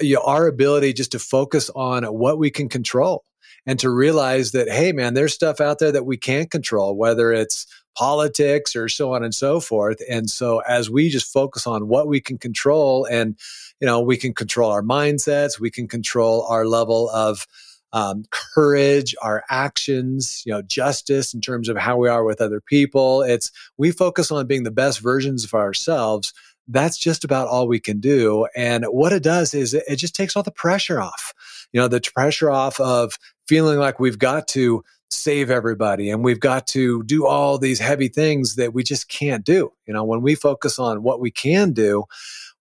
you 0.00 0.16
know, 0.16 0.22
our 0.22 0.46
ability 0.46 0.92
just 0.92 1.12
to 1.12 1.18
focus 1.18 1.70
on 1.74 2.04
what 2.04 2.38
we 2.38 2.50
can 2.50 2.68
control 2.68 3.24
and 3.66 3.78
to 3.78 3.88
realize 3.90 4.52
that 4.52 4.68
hey 4.68 4.92
man, 4.92 5.14
there's 5.14 5.32
stuff 5.32 5.62
out 5.62 5.78
there 5.78 5.92
that 5.92 6.04
we 6.04 6.18
can't 6.18 6.50
control, 6.50 6.94
whether 6.94 7.32
it's 7.32 7.66
politics 7.96 8.76
or 8.76 8.88
so 8.88 9.12
on 9.12 9.24
and 9.24 9.34
so 9.34 9.60
forth. 9.60 9.98
And 10.08 10.30
so 10.30 10.60
as 10.60 10.88
we 10.88 11.08
just 11.08 11.32
focus 11.32 11.66
on 11.66 11.88
what 11.88 12.06
we 12.06 12.20
can 12.20 12.38
control 12.38 13.06
and 13.06 13.36
you 13.80 13.86
know, 13.86 14.00
we 14.00 14.16
can 14.16 14.34
control 14.34 14.70
our 14.70 14.82
mindsets, 14.82 15.60
we 15.60 15.70
can 15.70 15.88
control 15.88 16.46
our 16.48 16.66
level 16.66 17.10
of 17.10 17.46
um, 17.92 18.24
courage, 18.30 19.14
our 19.22 19.44
actions, 19.48 20.42
you 20.44 20.52
know, 20.52 20.62
justice 20.62 21.32
in 21.32 21.40
terms 21.40 21.68
of 21.68 21.76
how 21.76 21.96
we 21.96 22.08
are 22.08 22.24
with 22.24 22.40
other 22.40 22.60
people. 22.60 23.22
It's 23.22 23.50
we 23.76 23.92
focus 23.92 24.30
on 24.30 24.46
being 24.46 24.64
the 24.64 24.70
best 24.70 25.00
versions 25.00 25.44
of 25.44 25.54
ourselves. 25.54 26.34
That's 26.66 26.98
just 26.98 27.24
about 27.24 27.48
all 27.48 27.66
we 27.66 27.80
can 27.80 27.98
do. 27.98 28.46
And 28.54 28.84
what 28.86 29.12
it 29.12 29.22
does 29.22 29.54
is 29.54 29.72
it, 29.72 29.84
it 29.88 29.96
just 29.96 30.14
takes 30.14 30.36
all 30.36 30.42
the 30.42 30.50
pressure 30.50 31.00
off. 31.00 31.32
You 31.72 31.80
know, 31.80 31.88
the 31.88 32.00
pressure 32.00 32.50
off 32.50 32.78
of 32.78 33.18
feeling 33.46 33.78
like 33.78 33.98
we've 33.98 34.18
got 34.18 34.48
to 34.48 34.84
save 35.10 35.50
everybody 35.50 36.10
and 36.10 36.22
we've 36.22 36.40
got 36.40 36.66
to 36.66 37.02
do 37.04 37.26
all 37.26 37.56
these 37.56 37.78
heavy 37.78 38.08
things 38.08 38.56
that 38.56 38.74
we 38.74 38.82
just 38.82 39.08
can't 39.08 39.44
do. 39.44 39.72
You 39.86 39.94
know, 39.94 40.04
when 40.04 40.20
we 40.20 40.34
focus 40.34 40.78
on 40.78 41.02
what 41.02 41.20
we 41.20 41.30
can 41.30 41.72
do, 41.72 42.04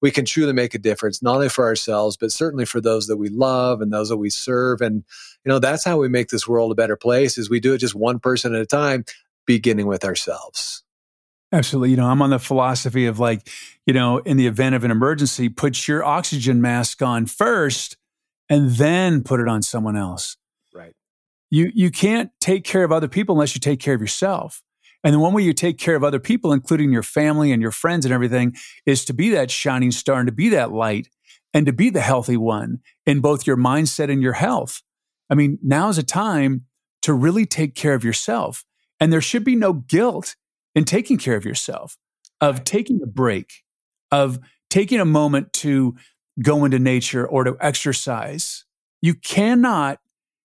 we 0.02 0.12
can 0.12 0.26
truly 0.26 0.54
make 0.54 0.74
a 0.74 0.80
difference, 0.80 1.22
not 1.24 1.36
only 1.36 1.50
for 1.50 1.66
ourselves, 1.66 2.18
but 2.18 2.32
certainly 2.32 2.66
for 2.66 2.80
those 2.80 3.08
that 3.08 3.18
we 3.18 3.30
love 3.30 3.82
and 3.82 3.92
those 3.92 4.10
that 4.10 4.18
we 4.18 4.30
serve. 4.30 4.82
And, 4.82 5.04
you 5.44 5.50
know, 5.50 5.60
that's 5.60 5.84
how 5.84 5.98
we 5.98 6.08
make 6.10 6.30
this 6.30 6.48
world 6.48 6.72
a 6.72 6.76
better 6.76 6.96
place 6.96 7.38
is 7.38 7.50
we 7.50 7.60
do 7.60 7.74
it 7.74 7.80
just 7.80 7.96
one 7.96 8.20
person 8.20 8.54
at 8.54 8.62
a 8.62 8.66
time. 8.66 9.06
beginning 9.48 9.88
with 9.88 10.06
ourselves. 10.06 10.84
Absolutely. 11.52 11.92
You 11.92 11.98
know, 11.98 12.08
I'm 12.08 12.22
on 12.22 12.30
the 12.30 12.40
philosophy 12.40 13.06
of 13.06 13.20
like, 13.20 13.50
you 13.88 13.94
know, 13.94 14.18
in 14.20 14.38
the 14.38 14.46
event 14.46 14.76
of 14.76 14.84
an 14.84 14.92
emergency, 14.92 15.50
put 15.50 15.88
your 15.88 16.04
oxygen 16.04 16.62
mask 16.62 17.02
on 17.02 17.26
first 17.26 17.98
and 18.50 18.72
then 18.72 19.24
put 19.24 19.40
it 19.40 19.48
on 19.48 19.64
someone 19.64 19.96
else. 19.96 20.36
Right. 20.76 20.94
You 21.50 21.72
you 21.74 21.90
can't 21.90 22.32
take 22.42 22.66
care 22.66 22.84
of 22.84 22.92
other 22.92 23.08
people 23.08 23.34
unless 23.34 23.56
you 23.56 23.62
take 23.62 23.80
care 23.80 23.96
of 23.96 24.02
yourself. 24.02 24.62
And 25.04 25.14
the 25.14 25.20
one 25.20 25.34
way 25.34 25.44
you 25.44 25.54
take 25.54 25.78
care 25.78 25.96
of 25.96 26.04
other 26.04 26.20
people, 26.20 26.52
including 26.52 26.92
your 26.92 27.04
family 27.04 27.52
and 27.52 27.62
your 27.62 27.72
friends 27.72 28.06
and 28.06 28.14
everything, 28.14 28.56
is 28.86 29.06
to 29.06 29.14
be 29.14 29.30
that 29.30 29.52
shining 29.52 29.92
star 29.92 30.20
and 30.20 30.28
to 30.28 30.34
be 30.34 30.50
that 30.50 30.72
light 30.72 31.10
and 31.54 31.66
to 31.66 31.74
be 31.74 31.90
the 31.90 32.02
healthy 32.02 32.38
one 32.38 32.80
in 33.06 33.22
both 33.22 33.48
your 33.48 33.58
mindset 33.58 34.12
and 34.12 34.22
your 34.22 34.34
health. 34.34 34.82
I 35.30 35.36
mean, 35.36 35.60
now's 35.62 35.98
a 35.98 36.04
time 36.04 36.66
to 37.04 37.14
really 37.14 37.46
take 37.46 37.76
care 37.76 37.94
of 37.94 38.04
yourself. 38.04 38.66
And 39.00 39.14
there 39.14 39.22
should 39.22 39.44
be 39.44 39.56
no 39.56 39.74
guilt 39.74 40.36
in 40.76 40.84
taking 40.84 41.18
care 41.18 41.36
of 41.36 41.46
yourself, 41.46 41.98
of 42.42 42.64
taking 42.64 43.02
a 43.02 43.08
break, 43.08 43.64
of 44.12 44.40
taking 44.70 45.00
a 45.00 45.06
moment 45.06 45.54
to 45.54 45.96
go 46.42 46.66
into 46.66 46.80
nature 46.80 47.26
or 47.26 47.44
to 47.44 47.56
exercise. 47.60 48.66
You 49.02 49.14
cannot 49.14 50.00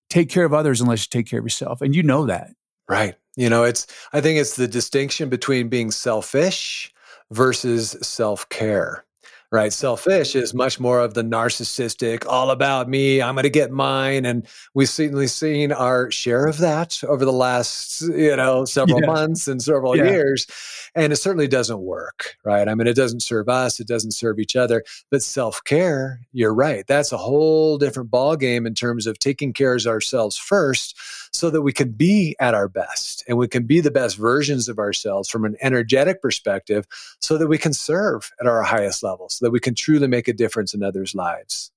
take 0.08 0.28
care 0.28 0.44
of 0.44 0.52
others 0.52 0.80
unless 0.80 1.04
you 1.04 1.08
take 1.10 1.26
care 1.26 1.38
of 1.38 1.44
yourself. 1.44 1.80
And 1.80 1.96
you 1.96 2.02
know 2.02 2.26
that. 2.26 2.50
Right. 2.88 3.16
You 3.36 3.48
know, 3.48 3.64
it's, 3.64 3.86
I 4.12 4.20
think 4.20 4.38
it's 4.38 4.56
the 4.56 4.68
distinction 4.68 5.28
between 5.28 5.68
being 5.68 5.90
selfish 5.90 6.92
versus 7.30 7.96
self 8.02 8.48
care 8.48 9.04
right? 9.52 9.72
Selfish 9.72 10.34
is 10.34 10.54
much 10.54 10.80
more 10.80 10.98
of 10.98 11.12
the 11.12 11.22
narcissistic, 11.22 12.24
all 12.26 12.50
about 12.50 12.88
me, 12.88 13.20
I'm 13.20 13.34
going 13.34 13.42
to 13.42 13.50
get 13.50 13.70
mine. 13.70 14.24
And 14.24 14.48
we've 14.72 14.88
certainly 14.88 15.26
seen 15.26 15.72
our 15.72 16.10
share 16.10 16.46
of 16.46 16.56
that 16.58 17.04
over 17.06 17.26
the 17.26 17.32
last, 17.32 18.00
you 18.00 18.34
know, 18.34 18.64
several 18.64 19.00
yeah. 19.02 19.06
months 19.06 19.46
and 19.46 19.62
several 19.62 19.94
yeah. 19.94 20.04
years. 20.04 20.46
And 20.94 21.12
it 21.12 21.16
certainly 21.16 21.48
doesn't 21.48 21.80
work, 21.80 22.36
right? 22.44 22.66
I 22.66 22.74
mean, 22.74 22.86
it 22.86 22.96
doesn't 22.96 23.20
serve 23.20 23.50
us, 23.50 23.78
it 23.78 23.86
doesn't 23.86 24.12
serve 24.12 24.38
each 24.38 24.56
other. 24.56 24.84
But 25.10 25.22
self 25.22 25.62
care, 25.64 26.20
you're 26.32 26.54
right. 26.54 26.86
That's 26.86 27.12
a 27.12 27.18
whole 27.18 27.76
different 27.76 28.10
ballgame 28.10 28.66
in 28.66 28.74
terms 28.74 29.06
of 29.06 29.18
taking 29.18 29.52
care 29.52 29.74
of 29.74 29.86
ourselves 29.86 30.38
first 30.38 30.98
so 31.32 31.50
that 31.50 31.62
we 31.62 31.72
can 31.72 31.90
be 31.90 32.36
at 32.40 32.54
our 32.54 32.68
best 32.68 33.24
and 33.26 33.38
we 33.38 33.48
can 33.48 33.64
be 33.64 33.80
the 33.80 33.90
best 33.90 34.16
versions 34.16 34.68
of 34.68 34.78
ourselves 34.78 35.28
from 35.28 35.44
an 35.44 35.56
energetic 35.62 36.20
perspective 36.20 36.86
so 37.20 37.38
that 37.38 37.48
we 37.48 37.58
can 37.58 37.72
serve 37.72 38.30
at 38.40 38.46
our 38.46 38.62
highest 38.62 39.02
level, 39.02 39.28
so 39.28 39.44
that 39.44 39.50
we 39.50 39.60
can 39.60 39.74
truly 39.74 40.06
make 40.06 40.28
a 40.28 40.32
difference 40.32 40.74
in 40.74 40.82
others' 40.82 41.14
lives. 41.14 41.70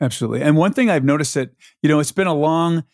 Absolutely. 0.00 0.42
And 0.42 0.56
one 0.56 0.72
thing 0.72 0.90
I've 0.90 1.04
noticed 1.04 1.34
that, 1.34 1.50
you 1.82 1.88
know, 1.88 2.00
it's 2.00 2.12
been 2.12 2.26
a 2.26 2.34
long, 2.34 2.84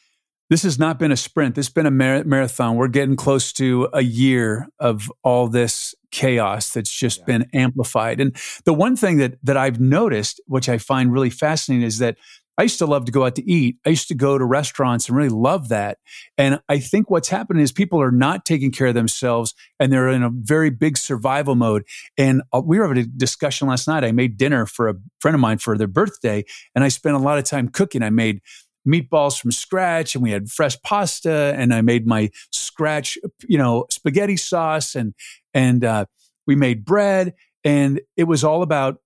this 0.51 0.63
has 0.63 0.79
not 0.79 0.99
been 0.99 1.11
a 1.11 1.17
sprint. 1.17 1.55
This 1.55 1.67
has 1.67 1.73
been 1.73 1.87
a 1.87 1.91
mar- 1.91 2.25
marathon. 2.25 2.77
We're 2.77 2.89
getting 2.89 3.17
close 3.17 3.53
to 3.55 3.89
a 3.93 4.03
year 4.03 4.69
of 4.79 5.11
all 5.25 5.49
this 5.49 5.95
chaos 6.11 6.71
that's 6.71 6.93
just 6.93 7.21
yeah. 7.21 7.25
been 7.25 7.51
amplified. 7.55 8.21
And 8.21 8.37
the 8.65 8.75
one 8.75 8.97
thing 8.97 9.17
that 9.17 9.39
that 9.43 9.57
I've 9.57 9.81
noticed, 9.81 10.41
which 10.47 10.69
I 10.69 10.77
find 10.79 11.13
really 11.13 11.31
fascinating, 11.31 11.87
is 11.87 11.99
that 11.99 12.19
I 12.59 12.65
used 12.65 12.79
to 12.79 12.87
love 12.87 13.07
to 13.07 13.13
go 13.13 13.25
out 13.25 13.35
to 13.37 13.51
eat. 13.51 13.79
I 13.87 13.91
used 13.91 14.09
to 14.09 14.15
go 14.15 14.37
to 14.37 14.45
restaurants 14.45 15.09
and 15.09 15.17
really 15.17 15.31
love 15.31 15.69
that. 15.71 15.99
And 16.37 16.61
I 16.69 16.79
think 16.79 17.11
what's 17.11 17.29
happening 17.29 17.63
is 17.63 17.73
people 17.73 18.01
are 18.01 18.11
not 18.11 18.45
taking 18.45 18.71
care 18.71 18.89
of 18.89 18.95
themselves 18.95 19.55
and 19.81 19.93
they're 19.93 20.09
in 20.09 20.23
a 20.23 20.31
very 20.31 20.71
big 20.71 20.99
survival 20.99 21.55
mode. 21.55 21.85
And 22.19 22.43
uh, 22.53 22.61
we 22.65 22.79
were 22.79 22.87
having 22.87 23.03
a 23.03 23.07
discussion 23.07 23.69
last 23.69 23.89
night. 23.89 24.05
I 24.05 24.13
made 24.13 24.37
dinner 24.37 24.67
for 24.67 24.89
a 24.89 24.95
friend 25.21 25.35
of 25.35 25.41
mine 25.41 25.59
for 25.59 25.79
their 25.79 25.87
birthday 25.87 26.45
and 26.75 26.85
I 26.85 26.89
spent 26.89 27.17
a 27.17 27.21
lot 27.21 27.39
of 27.39 27.45
time 27.45 27.69
cooking. 27.69 28.03
I 28.03 28.11
made 28.11 28.41
meatballs 28.87 29.41
from 29.41 29.53
scratch 29.53 30.15
and 30.15 30.23
we 30.23 30.33
had 30.33 30.51
fresh 30.51 30.81
pasta 30.83 31.55
and 31.57 31.73
I 31.73 31.81
made 31.81 32.07
my 32.07 32.31
scratch, 32.51 33.17
you 33.49 33.57
know, 33.57 33.87
spaghetti 33.91 34.37
sauce 34.37 34.95
and, 34.95 35.15
and, 35.55 35.85
uh, 35.85 36.07
we 36.47 36.57
made 36.57 36.85
bread 36.85 37.35
and 37.65 38.01
it 38.17 38.25
was 38.25 38.43
all 38.45 38.63
about 38.63 38.99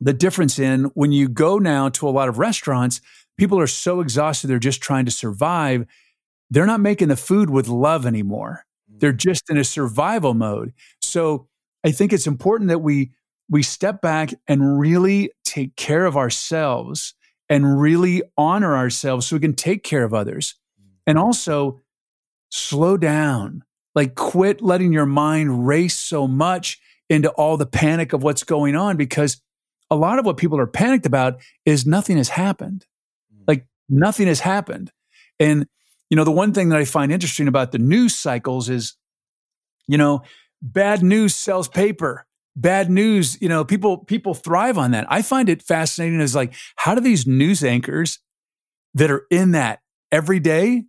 the 0.00 0.12
difference 0.12 0.58
in 0.58 0.84
when 0.94 1.12
you 1.12 1.28
go 1.28 1.58
now 1.58 1.88
to 1.90 2.08
a 2.08 2.10
lot 2.10 2.28
of 2.28 2.38
restaurants, 2.38 3.00
people 3.38 3.58
are 3.58 3.66
so 3.66 4.00
exhausted, 4.00 4.48
they're 4.48 4.58
just 4.58 4.82
trying 4.82 5.04
to 5.04 5.10
survive. 5.10 5.86
They're 6.50 6.66
not 6.66 6.80
making 6.80 7.08
the 7.08 7.16
food 7.16 7.50
with 7.50 7.68
love 7.68 8.06
anymore. 8.06 8.64
Mm. 8.92 9.00
They're 9.00 9.12
just 9.12 9.48
in 9.50 9.56
a 9.56 9.64
survival 9.64 10.34
mode. 10.34 10.72
So 11.00 11.48
I 11.84 11.90
think 11.90 12.12
it's 12.12 12.26
important 12.26 12.68
that 12.68 12.80
we 12.80 13.12
we 13.50 13.62
step 13.62 14.00
back 14.00 14.32
and 14.48 14.78
really 14.78 15.30
take 15.44 15.76
care 15.76 16.06
of 16.06 16.16
ourselves 16.16 17.14
and 17.50 17.78
really 17.78 18.22
honor 18.38 18.74
ourselves 18.74 19.26
so 19.26 19.36
we 19.36 19.40
can 19.40 19.52
take 19.52 19.82
care 19.82 20.02
of 20.02 20.14
others. 20.14 20.54
Mm. 20.80 20.86
And 21.06 21.18
also 21.18 21.82
slow 22.50 22.96
down. 22.96 23.64
Like 23.94 24.14
quit 24.14 24.62
letting 24.62 24.92
your 24.92 25.06
mind 25.06 25.66
race 25.66 25.96
so 25.96 26.26
much 26.26 26.80
into 27.08 27.30
all 27.30 27.56
the 27.56 27.66
panic 27.66 28.12
of 28.12 28.22
what's 28.22 28.44
going 28.44 28.74
on 28.74 28.96
because 28.96 29.40
a 29.94 29.96
lot 29.96 30.18
of 30.18 30.26
what 30.26 30.36
people 30.36 30.58
are 30.58 30.66
panicked 30.66 31.06
about 31.06 31.40
is 31.64 31.86
nothing 31.86 32.16
has 32.16 32.28
happened. 32.28 32.86
Mm. 33.34 33.44
Like 33.46 33.66
nothing 33.88 34.26
has 34.26 34.40
happened. 34.40 34.92
And, 35.38 35.66
you 36.10 36.16
know, 36.16 36.24
the 36.24 36.30
one 36.30 36.52
thing 36.52 36.68
that 36.68 36.78
I 36.78 36.84
find 36.84 37.12
interesting 37.12 37.48
about 37.48 37.72
the 37.72 37.78
news 37.78 38.14
cycles 38.14 38.68
is, 38.68 38.96
you 39.86 39.96
know, 39.96 40.22
bad 40.60 41.02
news 41.02 41.34
sells 41.34 41.68
paper. 41.68 42.26
Bad 42.56 42.88
news, 42.88 43.40
you 43.42 43.48
know, 43.48 43.64
people 43.64 43.98
people 43.98 44.32
thrive 44.32 44.78
on 44.78 44.92
that. 44.92 45.06
I 45.08 45.22
find 45.22 45.48
it 45.48 45.60
fascinating 45.60 46.20
as 46.20 46.36
like, 46.36 46.54
how 46.76 46.94
do 46.94 47.00
these 47.00 47.26
news 47.26 47.64
anchors 47.64 48.20
that 48.94 49.10
are 49.10 49.26
in 49.28 49.52
that 49.52 49.80
every 50.12 50.38
day, 50.38 50.84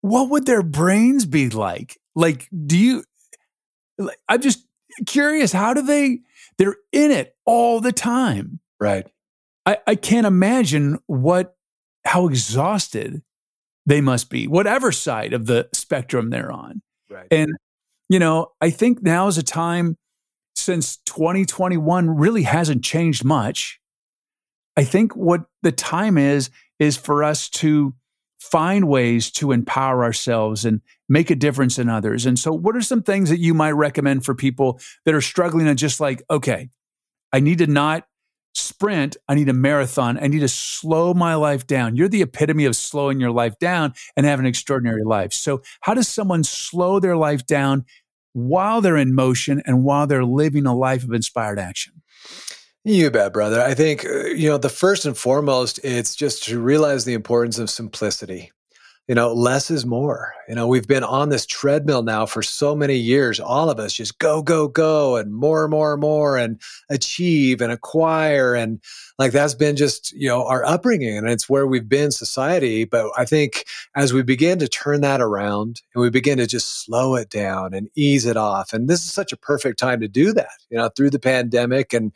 what 0.00 0.28
would 0.28 0.46
their 0.46 0.62
brains 0.62 1.24
be 1.24 1.50
like? 1.50 1.98
Like, 2.16 2.48
do 2.66 2.76
you 2.76 3.04
I'm 4.28 4.40
just 4.40 4.66
curious, 5.06 5.52
how 5.52 5.72
do 5.72 5.82
they 5.82 6.20
they're 6.60 6.76
in 6.92 7.10
it 7.10 7.34
all 7.46 7.80
the 7.80 7.90
time. 7.90 8.60
Right. 8.78 9.06
I, 9.64 9.78
I 9.86 9.94
can't 9.94 10.26
imagine 10.26 10.98
what 11.06 11.54
how 12.04 12.28
exhausted 12.28 13.22
they 13.86 14.02
must 14.02 14.28
be, 14.28 14.46
whatever 14.46 14.92
side 14.92 15.32
of 15.32 15.46
the 15.46 15.70
spectrum 15.72 16.28
they're 16.28 16.52
on. 16.52 16.82
Right. 17.08 17.26
And, 17.30 17.50
you 18.10 18.18
know, 18.18 18.52
I 18.60 18.68
think 18.68 19.02
now 19.02 19.26
is 19.26 19.38
a 19.38 19.42
time 19.42 19.96
since 20.54 20.98
2021 21.06 22.10
really 22.10 22.42
hasn't 22.42 22.84
changed 22.84 23.24
much. 23.24 23.80
I 24.76 24.84
think 24.84 25.16
what 25.16 25.46
the 25.62 25.72
time 25.72 26.18
is, 26.18 26.50
is 26.78 26.98
for 26.98 27.24
us 27.24 27.48
to 27.50 27.94
find 28.38 28.86
ways 28.86 29.30
to 29.32 29.52
empower 29.52 30.04
ourselves 30.04 30.66
and 30.66 30.82
make 31.10 31.28
a 31.28 31.34
difference 31.34 31.78
in 31.78 31.90
others. 31.90 32.24
And 32.24 32.38
so, 32.38 32.52
what 32.52 32.74
are 32.76 32.80
some 32.80 33.02
things 33.02 33.28
that 33.28 33.40
you 33.40 33.52
might 33.52 33.72
recommend 33.72 34.24
for 34.24 34.34
people 34.34 34.80
that 35.04 35.14
are 35.14 35.20
struggling 35.20 35.68
and 35.68 35.78
just 35.78 36.00
like, 36.00 36.22
okay, 36.30 36.70
I 37.32 37.40
need 37.40 37.58
to 37.58 37.66
not 37.66 38.06
sprint, 38.54 39.16
I 39.28 39.34
need 39.34 39.48
a 39.48 39.52
marathon, 39.52 40.18
I 40.22 40.28
need 40.28 40.40
to 40.40 40.48
slow 40.48 41.12
my 41.12 41.34
life 41.34 41.66
down. 41.66 41.96
You're 41.96 42.08
the 42.08 42.22
epitome 42.22 42.64
of 42.64 42.76
slowing 42.76 43.20
your 43.20 43.32
life 43.32 43.58
down 43.58 43.92
and 44.16 44.24
have 44.24 44.40
an 44.40 44.46
extraordinary 44.46 45.04
life. 45.04 45.32
So, 45.32 45.62
how 45.80 45.92
does 45.92 46.08
someone 46.08 46.44
slow 46.44 47.00
their 47.00 47.16
life 47.16 47.44
down 47.44 47.84
while 48.32 48.80
they're 48.80 48.96
in 48.96 49.14
motion 49.14 49.60
and 49.66 49.84
while 49.84 50.06
they're 50.06 50.24
living 50.24 50.64
a 50.64 50.74
life 50.74 51.02
of 51.02 51.12
inspired 51.12 51.58
action? 51.58 52.00
You 52.84 53.10
bet, 53.10 53.34
brother. 53.34 53.60
I 53.60 53.74
think, 53.74 54.06
uh, 54.06 54.28
you 54.28 54.48
know, 54.48 54.56
the 54.56 54.70
first 54.70 55.04
and 55.04 55.16
foremost, 55.16 55.80
it's 55.84 56.14
just 56.14 56.44
to 56.44 56.58
realize 56.58 57.04
the 57.04 57.12
importance 57.12 57.58
of 57.58 57.68
simplicity. 57.68 58.52
You 59.10 59.16
know, 59.16 59.32
less 59.32 59.72
is 59.72 59.84
more. 59.84 60.34
You 60.48 60.54
know, 60.54 60.68
we've 60.68 60.86
been 60.86 61.02
on 61.02 61.30
this 61.30 61.44
treadmill 61.44 62.04
now 62.04 62.26
for 62.26 62.44
so 62.44 62.76
many 62.76 62.94
years. 62.94 63.40
All 63.40 63.68
of 63.68 63.80
us 63.80 63.92
just 63.92 64.20
go, 64.20 64.40
go, 64.40 64.68
go, 64.68 65.16
and 65.16 65.34
more, 65.34 65.66
more, 65.66 65.96
more, 65.96 66.36
and 66.36 66.60
achieve 66.88 67.60
and 67.60 67.72
acquire. 67.72 68.54
And 68.54 68.80
like 69.18 69.32
that's 69.32 69.54
been 69.54 69.74
just, 69.74 70.12
you 70.12 70.28
know, 70.28 70.46
our 70.46 70.64
upbringing 70.64 71.18
and 71.18 71.28
it's 71.28 71.48
where 71.48 71.66
we've 71.66 71.88
been 71.88 72.12
society. 72.12 72.84
But 72.84 73.10
I 73.16 73.24
think 73.24 73.64
as 73.96 74.12
we 74.12 74.22
begin 74.22 74.60
to 74.60 74.68
turn 74.68 75.00
that 75.00 75.20
around 75.20 75.82
and 75.92 76.02
we 76.02 76.10
begin 76.10 76.38
to 76.38 76.46
just 76.46 76.84
slow 76.84 77.16
it 77.16 77.30
down 77.30 77.74
and 77.74 77.90
ease 77.96 78.26
it 78.26 78.36
off, 78.36 78.72
and 78.72 78.88
this 78.88 79.00
is 79.00 79.12
such 79.12 79.32
a 79.32 79.36
perfect 79.36 79.80
time 79.80 80.00
to 80.00 80.08
do 80.08 80.32
that, 80.34 80.50
you 80.70 80.78
know, 80.78 80.88
through 80.88 81.10
the 81.10 81.18
pandemic 81.18 81.92
and 81.92 82.12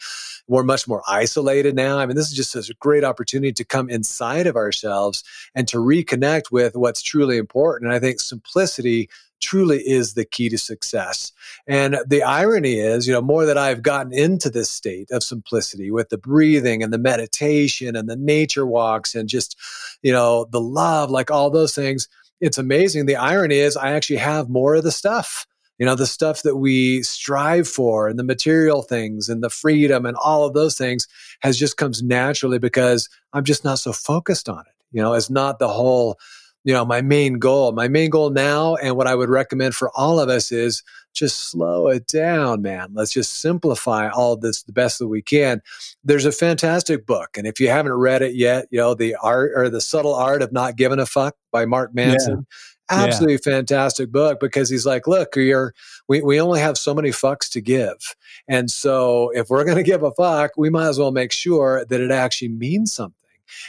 we're 0.46 0.62
much 0.62 0.86
more 0.86 1.02
isolated 1.08 1.74
now. 1.74 1.98
I 1.98 2.06
mean, 2.06 2.16
this 2.16 2.30
is 2.30 2.36
just 2.36 2.54
a 2.54 2.74
great 2.78 3.02
opportunity 3.02 3.52
to 3.52 3.64
come 3.64 3.88
inside 3.88 4.46
of 4.46 4.56
ourselves 4.56 5.24
and 5.54 5.66
to 5.68 5.78
reconnect 5.78 6.50
with 6.50 6.76
what's 6.84 7.00
truly 7.00 7.38
important. 7.38 7.88
And 7.88 7.96
I 7.96 7.98
think 7.98 8.20
simplicity 8.20 9.08
truly 9.40 9.78
is 9.78 10.12
the 10.12 10.26
key 10.26 10.50
to 10.50 10.58
success. 10.58 11.32
And 11.66 11.96
the 12.06 12.22
irony 12.22 12.74
is, 12.78 13.06
you 13.06 13.14
know, 13.14 13.22
more 13.22 13.46
that 13.46 13.56
I've 13.56 13.82
gotten 13.82 14.12
into 14.12 14.50
this 14.50 14.70
state 14.70 15.10
of 15.10 15.22
simplicity 15.22 15.90
with 15.90 16.10
the 16.10 16.18
breathing 16.18 16.82
and 16.82 16.92
the 16.92 16.98
meditation 16.98 17.96
and 17.96 18.06
the 18.06 18.16
nature 18.16 18.66
walks 18.66 19.14
and 19.14 19.26
just, 19.26 19.56
you 20.02 20.12
know, 20.12 20.44
the 20.50 20.60
love, 20.60 21.10
like 21.10 21.30
all 21.30 21.48
those 21.48 21.74
things, 21.74 22.06
it's 22.38 22.58
amazing. 22.58 23.06
The 23.06 23.16
irony 23.16 23.56
is, 23.56 23.78
I 23.78 23.92
actually 23.92 24.16
have 24.16 24.50
more 24.50 24.74
of 24.74 24.84
the 24.84 24.92
stuff 24.92 25.46
you 25.78 25.84
know 25.84 25.96
the 25.96 26.06
stuff 26.06 26.42
that 26.42 26.56
we 26.56 27.02
strive 27.02 27.66
for 27.66 28.08
and 28.08 28.16
the 28.16 28.22
material 28.24 28.82
things 28.82 29.28
and 29.28 29.42
the 29.42 29.50
freedom 29.50 30.06
and 30.06 30.16
all 30.16 30.44
of 30.44 30.54
those 30.54 30.78
things 30.78 31.08
has 31.40 31.58
just 31.58 31.76
comes 31.76 32.00
naturally 32.00 32.60
because 32.60 33.08
i'm 33.32 33.42
just 33.42 33.64
not 33.64 33.80
so 33.80 33.92
focused 33.92 34.48
on 34.48 34.60
it 34.60 34.74
you 34.92 35.02
know 35.02 35.14
it's 35.14 35.30
not 35.30 35.58
the 35.58 35.66
whole 35.66 36.16
you 36.64 36.72
know, 36.72 36.84
my 36.84 37.02
main 37.02 37.34
goal. 37.38 37.72
My 37.72 37.88
main 37.88 38.10
goal 38.10 38.30
now, 38.30 38.76
and 38.76 38.96
what 38.96 39.06
I 39.06 39.14
would 39.14 39.28
recommend 39.28 39.74
for 39.74 39.90
all 39.94 40.18
of 40.18 40.28
us 40.28 40.50
is 40.50 40.82
just 41.12 41.50
slow 41.50 41.88
it 41.88 42.06
down, 42.08 42.62
man. 42.62 42.88
Let's 42.94 43.12
just 43.12 43.40
simplify 43.40 44.08
all 44.08 44.36
this 44.36 44.62
the 44.62 44.72
best 44.72 44.98
that 44.98 45.08
we 45.08 45.22
can. 45.22 45.62
There's 46.02 46.24
a 46.24 46.32
fantastic 46.32 47.06
book, 47.06 47.36
and 47.36 47.46
if 47.46 47.60
you 47.60 47.68
haven't 47.68 47.92
read 47.92 48.22
it 48.22 48.34
yet, 48.34 48.66
you 48.70 48.78
know, 48.78 48.94
the 48.94 49.14
art 49.22 49.52
or 49.54 49.68
the 49.68 49.80
subtle 49.80 50.14
art 50.14 50.42
of 50.42 50.52
not 50.52 50.76
giving 50.76 50.98
a 50.98 51.06
fuck 51.06 51.36
by 51.52 51.66
Mark 51.66 51.94
Manson. 51.94 52.46
Yeah 52.50 52.56
absolutely 52.90 53.34
yeah. 53.34 53.56
fantastic 53.56 54.12
book 54.12 54.40
because 54.40 54.68
he's 54.68 54.86
like, 54.86 55.06
look, 55.06 55.36
you're 55.36 55.74
we, 56.08 56.20
we 56.20 56.40
only 56.40 56.60
have 56.60 56.76
so 56.76 56.94
many 56.94 57.10
fucks 57.10 57.50
to 57.50 57.60
give. 57.60 58.14
And 58.48 58.70
so 58.70 59.30
if 59.30 59.48
we're 59.48 59.64
gonna 59.64 59.82
give 59.82 60.02
a 60.02 60.12
fuck, 60.12 60.52
we 60.56 60.70
might 60.70 60.88
as 60.88 60.98
well 60.98 61.12
make 61.12 61.32
sure 61.32 61.84
that 61.86 62.00
it 62.00 62.10
actually 62.10 62.48
means 62.48 62.92
something. 62.92 63.14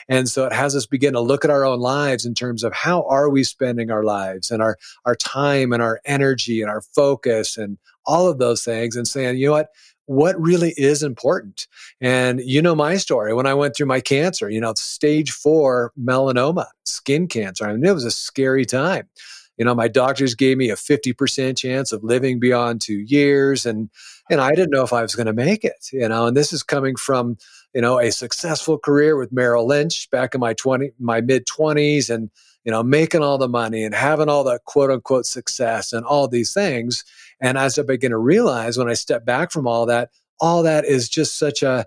And 0.08 0.30
so 0.30 0.46
it 0.46 0.54
has 0.54 0.76
us 0.76 0.86
begin 0.86 1.14
to 1.14 1.20
look 1.20 1.46
at 1.46 1.52
our 1.52 1.66
own 1.66 1.80
lives 1.80 2.26
in 2.26 2.34
terms 2.34 2.64
of 2.64 2.74
how 2.74 3.04
are 3.04 3.30
we 3.30 3.44
spending 3.44 3.92
our 3.92 4.04
lives 4.04 4.52
and 4.52 4.62
our, 4.62 4.78
our 5.06 5.16
time 5.16 5.74
and 5.74 5.82
our 5.82 6.00
energy 6.06 6.62
and 6.62 6.70
our 6.70 6.82
focus 6.82 7.58
and 7.58 7.78
all 8.06 8.28
of 8.28 8.38
those 8.38 8.64
things 8.64 8.96
and 8.96 9.08
saying, 9.08 9.38
you 9.38 9.48
know 9.48 9.54
what? 9.54 9.70
What 10.08 10.40
really 10.40 10.72
is 10.78 11.02
important? 11.02 11.68
And 12.00 12.40
you 12.40 12.62
know 12.62 12.76
my 12.76 12.98
story 12.98 13.34
when 13.34 13.48
I 13.48 13.56
went 13.56 13.76
through 13.76 13.88
my 13.88 14.02
cancer, 14.02 14.52
you 14.52 14.62
know, 14.62 14.74
stage 14.76 15.32
four 15.32 15.94
melanoma, 16.00 16.68
skin 16.84 17.28
cancer. 17.28 17.68
I 17.68 17.74
mean, 17.74 17.84
it 17.84 17.94
was 17.94 18.06
a 18.06 18.12
scary 18.12 18.66
time 18.66 19.10
you 19.58 19.66
know 19.66 19.76
my 19.76 19.88
doctors 19.88 20.36
gave 20.36 20.58
me 20.58 20.70
a 20.70 20.76
50% 20.76 21.58
chance 21.58 21.92
of 21.92 22.04
living 22.04 22.40
beyond 22.40 22.82
two 22.82 23.00
years 23.00 23.66
and 23.66 23.90
and 24.30 24.42
i 24.42 24.52
didn't 24.52 24.72
know 24.72 24.84
if 24.84 24.94
i 24.94 25.02
was 25.02 25.16
going 25.16 25.28
to 25.28 25.34
make 25.34 25.64
it 25.64 25.88
you 25.92 26.08
know 26.08 26.28
and 26.28 26.36
this 26.36 26.54
is 26.54 26.64
coming 26.64 26.96
from 26.96 27.38
you 27.76 27.82
know, 27.82 28.00
a 28.00 28.10
successful 28.10 28.80
career 28.80 29.18
with 29.18 29.34
Merrill 29.34 29.68
Lynch 29.68 30.10
back 30.10 30.34
in 30.34 30.40
my 30.40 30.54
20, 30.54 30.92
my 30.98 31.20
mid 31.20 31.46
20s 31.46 32.10
and, 32.10 32.32
you 32.64 32.72
know, 32.72 32.82
making 32.82 33.22
all 33.22 33.38
the 33.38 33.50
money 33.50 33.84
and 33.84 33.94
having 33.94 34.30
all 34.30 34.46
the 34.46 34.60
quote 34.66 34.90
unquote 34.90 35.26
success 35.26 35.92
and 35.92 36.06
all 36.06 36.30
these 36.30 36.54
things. 36.54 37.04
And 37.42 37.58
as 37.58 37.78
I 37.78 37.82
begin 37.84 38.12
to 38.12 38.18
realize 38.18 38.78
when 38.78 38.90
I 38.90 38.94
step 38.94 39.26
back 39.26 39.52
from 39.52 39.68
all 39.68 39.86
that, 39.88 40.12
all 40.40 40.64
that 40.64 40.86
is 40.86 41.10
just 41.10 41.38
such 41.38 41.64
a, 41.64 41.86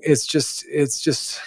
it's 0.00 0.26
just, 0.26 0.64
it's 0.68 1.00
just, 1.00 1.38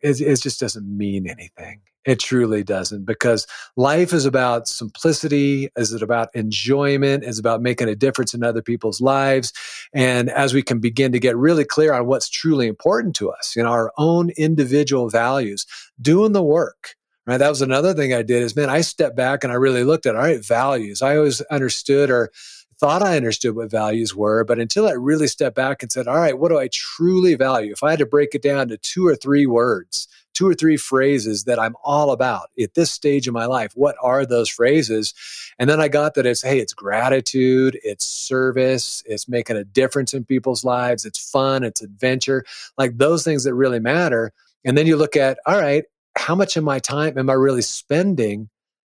it, 0.00 0.20
it 0.20 0.40
just 0.40 0.58
doesn't 0.58 0.84
mean 0.84 1.28
anything. 1.28 1.80
It 2.04 2.18
truly 2.18 2.64
doesn't 2.64 3.04
because 3.04 3.46
life 3.76 4.12
is 4.12 4.26
about 4.26 4.66
simplicity. 4.66 5.68
Is 5.76 5.92
it 5.92 6.02
about 6.02 6.34
enjoyment? 6.34 7.22
Is 7.22 7.38
about 7.38 7.62
making 7.62 7.88
a 7.88 7.94
difference 7.94 8.34
in 8.34 8.42
other 8.42 8.62
people's 8.62 9.00
lives? 9.00 9.52
And 9.92 10.28
as 10.28 10.52
we 10.52 10.62
can 10.62 10.80
begin 10.80 11.12
to 11.12 11.20
get 11.20 11.36
really 11.36 11.64
clear 11.64 11.92
on 11.92 12.06
what's 12.06 12.28
truly 12.28 12.66
important 12.66 13.14
to 13.16 13.30
us, 13.30 13.56
know, 13.56 13.68
our 13.68 13.92
own 13.98 14.30
individual 14.30 15.08
values, 15.10 15.64
doing 16.00 16.32
the 16.32 16.42
work, 16.42 16.96
right? 17.26 17.38
That 17.38 17.50
was 17.50 17.62
another 17.62 17.94
thing 17.94 18.12
I 18.12 18.22
did 18.22 18.42
is, 18.42 18.56
man, 18.56 18.68
I 18.68 18.80
stepped 18.80 19.16
back 19.16 19.44
and 19.44 19.52
I 19.52 19.56
really 19.56 19.84
looked 19.84 20.06
at, 20.06 20.16
all 20.16 20.22
right, 20.22 20.44
values. 20.44 21.02
I 21.02 21.16
always 21.16 21.40
understood 21.42 22.10
or 22.10 22.32
thought 22.80 23.02
I 23.02 23.16
understood 23.16 23.54
what 23.54 23.70
values 23.70 24.12
were, 24.12 24.42
but 24.42 24.58
until 24.58 24.88
I 24.88 24.92
really 24.92 25.28
stepped 25.28 25.54
back 25.54 25.84
and 25.84 25.92
said, 25.92 26.08
all 26.08 26.16
right, 26.16 26.36
what 26.36 26.48
do 26.48 26.58
I 26.58 26.68
truly 26.72 27.36
value? 27.36 27.70
If 27.70 27.84
I 27.84 27.90
had 27.90 28.00
to 28.00 28.06
break 28.06 28.34
it 28.34 28.42
down 28.42 28.66
to 28.68 28.76
two 28.76 29.06
or 29.06 29.14
three 29.14 29.46
words, 29.46 30.08
two 30.34 30.48
or 30.48 30.54
three 30.54 30.76
phrases 30.76 31.44
that 31.44 31.58
I'm 31.58 31.76
all 31.84 32.10
about 32.10 32.50
at 32.60 32.74
this 32.74 32.90
stage 32.90 33.28
of 33.28 33.34
my 33.34 33.46
life. 33.46 33.72
What 33.74 33.96
are 34.02 34.24
those 34.24 34.48
phrases? 34.48 35.14
And 35.58 35.68
then 35.68 35.80
I 35.80 35.88
got 35.88 36.14
that 36.14 36.26
it's, 36.26 36.42
hey, 36.42 36.58
it's 36.58 36.74
gratitude, 36.74 37.78
it's 37.82 38.04
service, 38.04 39.02
it's 39.06 39.28
making 39.28 39.56
a 39.56 39.64
difference 39.64 40.14
in 40.14 40.24
people's 40.24 40.64
lives, 40.64 41.04
it's 41.04 41.30
fun, 41.30 41.62
it's 41.62 41.82
adventure, 41.82 42.44
like 42.78 42.98
those 42.98 43.24
things 43.24 43.44
that 43.44 43.54
really 43.54 43.80
matter. 43.80 44.32
And 44.64 44.76
then 44.78 44.86
you 44.86 44.96
look 44.96 45.16
at, 45.16 45.38
all 45.46 45.60
right, 45.60 45.84
how 46.16 46.34
much 46.34 46.56
of 46.56 46.64
my 46.64 46.78
time 46.78 47.18
am 47.18 47.30
I 47.30 47.34
really 47.34 47.62
spending 47.62 48.48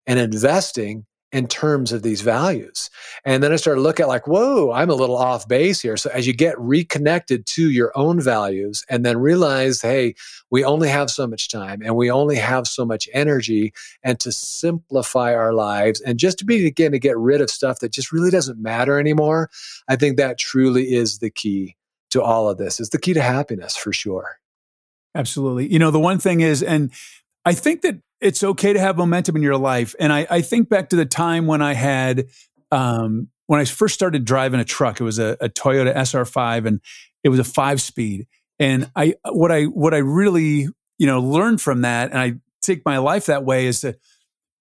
and 0.06 0.18
investing 0.18 1.06
in 1.30 1.46
terms 1.46 1.92
of 1.92 2.02
these 2.02 2.22
values. 2.22 2.88
And 3.24 3.42
then 3.42 3.52
I 3.52 3.56
started 3.56 3.80
to 3.80 3.82
look 3.82 4.00
at 4.00 4.08
like, 4.08 4.26
whoa, 4.26 4.72
I'm 4.72 4.88
a 4.88 4.94
little 4.94 5.16
off 5.16 5.46
base 5.46 5.80
here. 5.80 5.96
So 5.98 6.10
as 6.10 6.26
you 6.26 6.32
get 6.32 6.58
reconnected 6.58 7.44
to 7.46 7.70
your 7.70 7.92
own 7.94 8.20
values 8.20 8.84
and 8.88 9.04
then 9.04 9.18
realize, 9.18 9.82
hey, 9.82 10.14
we 10.50 10.64
only 10.64 10.88
have 10.88 11.10
so 11.10 11.26
much 11.26 11.48
time 11.48 11.82
and 11.82 11.96
we 11.96 12.10
only 12.10 12.36
have 12.36 12.66
so 12.66 12.86
much 12.86 13.08
energy 13.12 13.74
and 14.02 14.18
to 14.20 14.32
simplify 14.32 15.34
our 15.34 15.52
lives 15.52 16.00
and 16.00 16.18
just 16.18 16.38
to 16.38 16.46
begin 16.46 16.92
to 16.92 16.98
get 16.98 17.18
rid 17.18 17.42
of 17.42 17.50
stuff 17.50 17.80
that 17.80 17.92
just 17.92 18.10
really 18.10 18.30
doesn't 18.30 18.58
matter 18.58 18.98
anymore. 18.98 19.50
I 19.86 19.96
think 19.96 20.16
that 20.16 20.38
truly 20.38 20.94
is 20.94 21.18
the 21.18 21.30
key 21.30 21.76
to 22.10 22.22
all 22.22 22.48
of 22.48 22.56
this. 22.56 22.80
It's 22.80 22.88
the 22.88 22.98
key 22.98 23.12
to 23.12 23.22
happiness 23.22 23.76
for 23.76 23.92
sure. 23.92 24.38
Absolutely. 25.14 25.70
You 25.70 25.78
know, 25.78 25.90
the 25.90 26.00
one 26.00 26.18
thing 26.18 26.40
is, 26.40 26.62
and 26.62 26.90
I 27.44 27.52
think 27.52 27.82
that 27.82 28.00
it's 28.20 28.42
okay 28.42 28.72
to 28.72 28.80
have 28.80 28.96
momentum 28.96 29.36
in 29.36 29.42
your 29.42 29.56
life. 29.56 29.94
And 30.00 30.12
I, 30.12 30.26
I 30.30 30.40
think 30.42 30.68
back 30.68 30.90
to 30.90 30.96
the 30.96 31.06
time 31.06 31.46
when 31.46 31.62
I 31.62 31.74
had, 31.74 32.26
um, 32.70 33.28
when 33.46 33.60
I 33.60 33.64
first 33.64 33.94
started 33.94 34.24
driving 34.24 34.60
a 34.60 34.64
truck, 34.64 35.00
it 35.00 35.04
was 35.04 35.18
a, 35.18 35.36
a 35.40 35.48
Toyota 35.48 35.94
SR5 35.94 36.66
and 36.66 36.80
it 37.22 37.28
was 37.28 37.38
a 37.38 37.44
five 37.44 37.80
speed. 37.80 38.26
And 38.58 38.90
I, 38.96 39.14
what 39.24 39.52
I, 39.52 39.64
what 39.64 39.94
I 39.94 39.98
really, 39.98 40.68
you 40.98 41.06
know, 41.06 41.20
learned 41.20 41.60
from 41.60 41.82
that, 41.82 42.10
and 42.10 42.18
I 42.18 42.34
take 42.60 42.84
my 42.84 42.98
life 42.98 43.26
that 43.26 43.44
way 43.44 43.66
is 43.66 43.82
that 43.82 43.98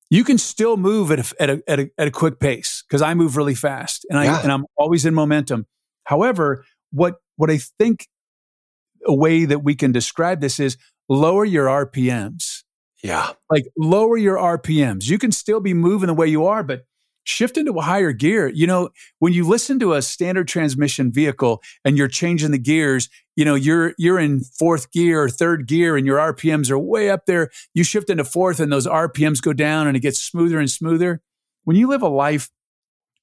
you 0.10 0.24
can 0.24 0.38
still 0.38 0.78
move 0.78 1.12
at 1.12 1.20
a, 1.20 1.42
at 1.42 1.50
a, 1.50 1.64
at 1.68 1.80
a, 1.80 1.90
at 1.98 2.08
a 2.08 2.12
quick 2.12 2.40
pace 2.40 2.84
because 2.88 3.02
I 3.02 3.14
move 3.14 3.36
really 3.36 3.56
fast 3.56 4.06
and 4.10 4.20
I, 4.20 4.26
yeah. 4.26 4.42
and 4.42 4.52
I'm 4.52 4.66
always 4.78 5.06
in 5.06 5.14
momentum. 5.14 5.66
However, 6.06 6.64
what, 6.92 7.16
what 7.36 7.50
I 7.50 7.58
think 7.58 8.08
a 9.06 9.14
way 9.14 9.46
that 9.46 9.60
we 9.60 9.76
can 9.76 9.92
describe 9.92 10.42
this 10.42 10.60
is 10.60 10.78
lower 11.10 11.44
your 11.44 11.66
RPMs 11.68 12.57
yeah. 13.04 13.32
Like 13.50 13.66
lower 13.78 14.18
your 14.18 14.38
RPMs. 14.38 15.08
You 15.08 15.18
can 15.18 15.32
still 15.32 15.60
be 15.60 15.74
moving 15.74 16.08
the 16.08 16.14
way 16.14 16.28
you 16.28 16.46
are, 16.46 16.64
but 16.64 16.86
shift 17.24 17.58
into 17.58 17.74
a 17.74 17.82
higher 17.82 18.14
gear. 18.14 18.48
You 18.48 18.68
know, 18.68 18.90
when 19.20 19.34
you 19.34 19.48
listen 19.48 19.80
to 19.80 19.94
a 19.94 20.02
standard 20.02 20.48
transmission 20.48 21.12
vehicle 21.12 21.62
and 21.84 21.98
you're 21.98 22.08
changing 22.08 22.52
the 22.52 22.58
gears, 22.58 23.10
you 23.36 23.46
know, 23.46 23.56
you're 23.56 23.94
you're 23.98 24.20
in 24.20 24.42
fourth 24.42 24.92
gear 24.92 25.24
or 25.24 25.30
third 25.30 25.68
gear 25.68 25.98
and 25.98 26.06
your 26.06 26.18
RPMs 26.18 26.72
are 26.72 26.80
way 26.80 27.10
up 27.10 27.26
there. 27.26 27.50
You 27.74 27.84
shift 27.84 28.10
into 28.10 28.24
fourth 28.24 28.60
and 28.60 28.72
those 28.72 28.88
RPMs 28.88 29.42
go 29.42 29.54
down 29.54 29.88
and 29.88 29.96
it 29.96 30.00
gets 30.00 30.20
smoother 30.20 30.60
and 30.60 30.72
smoother. 30.72 31.22
When 31.66 31.76
you 31.76 31.88
live 31.88 32.02
a 32.02 32.08
life 32.08 32.50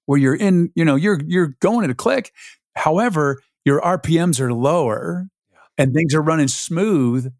where 0.06 0.18
you're 0.18 0.36
in, 0.36 0.70
you 0.74 0.84
know, 0.84 0.96
you're 0.96 1.20
you're 1.26 1.56
going 1.60 1.84
at 1.84 1.90
a 1.90 1.94
click. 1.94 2.32
However, 2.76 3.42
your 3.64 3.80
RPMs 3.80 4.38
are 4.40 4.52
lower 4.52 5.26
yeah. 5.50 5.58
and 5.78 5.94
things 5.94 6.14
are 6.14 6.22
running 6.22 6.48
smooth. 6.48 7.32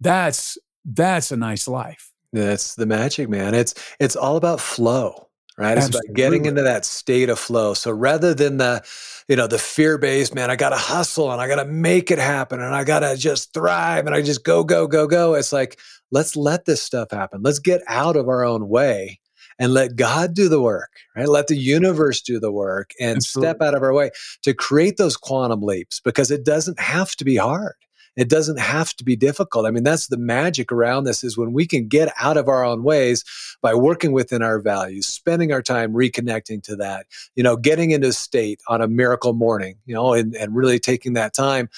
That's 0.00 0.58
that's 0.84 1.32
a 1.32 1.36
nice 1.36 1.66
life. 1.66 2.12
That's 2.32 2.74
the 2.74 2.86
magic, 2.86 3.28
man. 3.28 3.54
It's 3.54 3.74
it's 4.00 4.16
all 4.16 4.36
about 4.36 4.60
flow, 4.60 5.28
right? 5.56 5.78
It's 5.78 5.88
about 5.88 6.02
getting 6.14 6.46
into 6.46 6.62
that 6.62 6.84
state 6.84 7.28
of 7.28 7.38
flow. 7.38 7.74
So 7.74 7.92
rather 7.92 8.34
than 8.34 8.56
the, 8.56 8.82
you 9.28 9.36
know, 9.36 9.46
the 9.46 9.58
fear-based, 9.58 10.34
man, 10.34 10.50
I 10.50 10.56
gotta 10.56 10.76
hustle 10.76 11.30
and 11.30 11.40
I 11.40 11.46
gotta 11.46 11.64
make 11.64 12.10
it 12.10 12.18
happen 12.18 12.60
and 12.60 12.74
I 12.74 12.82
gotta 12.82 13.16
just 13.16 13.54
thrive 13.54 14.06
and 14.06 14.14
I 14.14 14.22
just 14.22 14.44
go, 14.44 14.64
go, 14.64 14.88
go, 14.88 15.06
go. 15.06 15.34
It's 15.34 15.52
like, 15.52 15.78
let's 16.10 16.34
let 16.34 16.64
this 16.64 16.82
stuff 16.82 17.12
happen. 17.12 17.42
Let's 17.42 17.60
get 17.60 17.82
out 17.86 18.16
of 18.16 18.28
our 18.28 18.44
own 18.44 18.68
way 18.68 19.20
and 19.58 19.72
let 19.72 19.94
God 19.94 20.34
do 20.34 20.48
the 20.48 20.60
work, 20.60 20.90
right? 21.16 21.28
Let 21.28 21.46
the 21.46 21.56
universe 21.56 22.20
do 22.20 22.40
the 22.40 22.50
work 22.50 22.90
and 23.00 23.18
Absolutely. 23.18 23.50
step 23.50 23.62
out 23.62 23.74
of 23.74 23.82
our 23.82 23.92
way 23.92 24.10
to 24.42 24.54
create 24.54 24.96
those 24.96 25.16
quantum 25.16 25.62
leaps 25.62 26.00
because 26.00 26.32
it 26.32 26.44
doesn't 26.44 26.80
have 26.80 27.12
to 27.16 27.24
be 27.24 27.36
hard. 27.36 27.74
It 28.16 28.28
doesn't 28.28 28.58
have 28.58 28.94
to 28.94 29.04
be 29.04 29.16
difficult. 29.16 29.66
I 29.66 29.70
mean, 29.70 29.82
that's 29.82 30.06
the 30.06 30.16
magic 30.16 30.70
around 30.70 31.04
this 31.04 31.24
is 31.24 31.36
when 31.36 31.52
we 31.52 31.66
can 31.66 31.88
get 31.88 32.12
out 32.18 32.36
of 32.36 32.48
our 32.48 32.64
own 32.64 32.82
ways 32.82 33.24
by 33.60 33.74
working 33.74 34.12
within 34.12 34.42
our 34.42 34.60
values, 34.60 35.06
spending 35.06 35.52
our 35.52 35.62
time 35.62 35.92
reconnecting 35.92 36.62
to 36.64 36.76
that, 36.76 37.06
you 37.34 37.42
know, 37.42 37.56
getting 37.56 37.90
into 37.90 38.12
state 38.12 38.60
on 38.68 38.80
a 38.80 38.88
miracle 38.88 39.32
morning, 39.32 39.76
you 39.84 39.94
know, 39.94 40.12
and, 40.12 40.34
and 40.36 40.54
really 40.54 40.78
taking 40.78 41.14
that 41.14 41.34
time, 41.34 41.68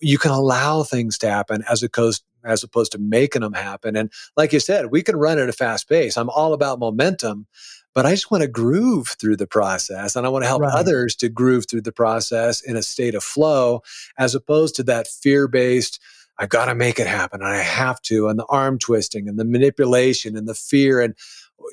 you 0.00 0.18
can 0.18 0.30
allow 0.30 0.82
things 0.82 1.18
to 1.18 1.30
happen 1.30 1.62
as 1.70 1.82
opposed 1.82 2.24
as 2.44 2.64
opposed 2.64 2.90
to 2.92 2.98
making 2.98 3.42
them 3.42 3.52
happen. 3.52 3.94
And 3.96 4.10
like 4.36 4.52
you 4.52 4.60
said, 4.60 4.86
we 4.86 5.02
can 5.02 5.16
run 5.16 5.38
at 5.38 5.48
a 5.48 5.52
fast 5.52 5.88
pace. 5.88 6.16
I'm 6.16 6.30
all 6.30 6.52
about 6.52 6.80
momentum, 6.80 7.46
but 7.94 8.06
I 8.06 8.10
just 8.10 8.30
want 8.30 8.42
to 8.42 8.48
groove 8.48 9.16
through 9.20 9.36
the 9.36 9.46
process 9.46 10.16
and 10.16 10.26
I 10.26 10.28
want 10.28 10.44
to 10.44 10.48
help 10.48 10.62
right. 10.62 10.74
others 10.74 11.14
to 11.16 11.28
groove 11.28 11.66
through 11.68 11.82
the 11.82 11.92
process 11.92 12.60
in 12.60 12.76
a 12.76 12.82
state 12.82 13.14
of 13.14 13.22
flow 13.22 13.82
as 14.18 14.34
opposed 14.34 14.76
to 14.76 14.82
that 14.84 15.06
fear 15.06 15.48
based, 15.48 16.00
I've 16.38 16.48
got 16.48 16.66
to 16.66 16.74
make 16.74 16.98
it 16.98 17.06
happen 17.06 17.40
and 17.40 17.50
I 17.50 17.62
have 17.62 18.00
to, 18.02 18.28
and 18.28 18.38
the 18.38 18.46
arm 18.46 18.78
twisting 18.78 19.28
and 19.28 19.38
the 19.38 19.44
manipulation 19.44 20.36
and 20.36 20.48
the 20.48 20.54
fear. 20.54 21.00
And 21.00 21.14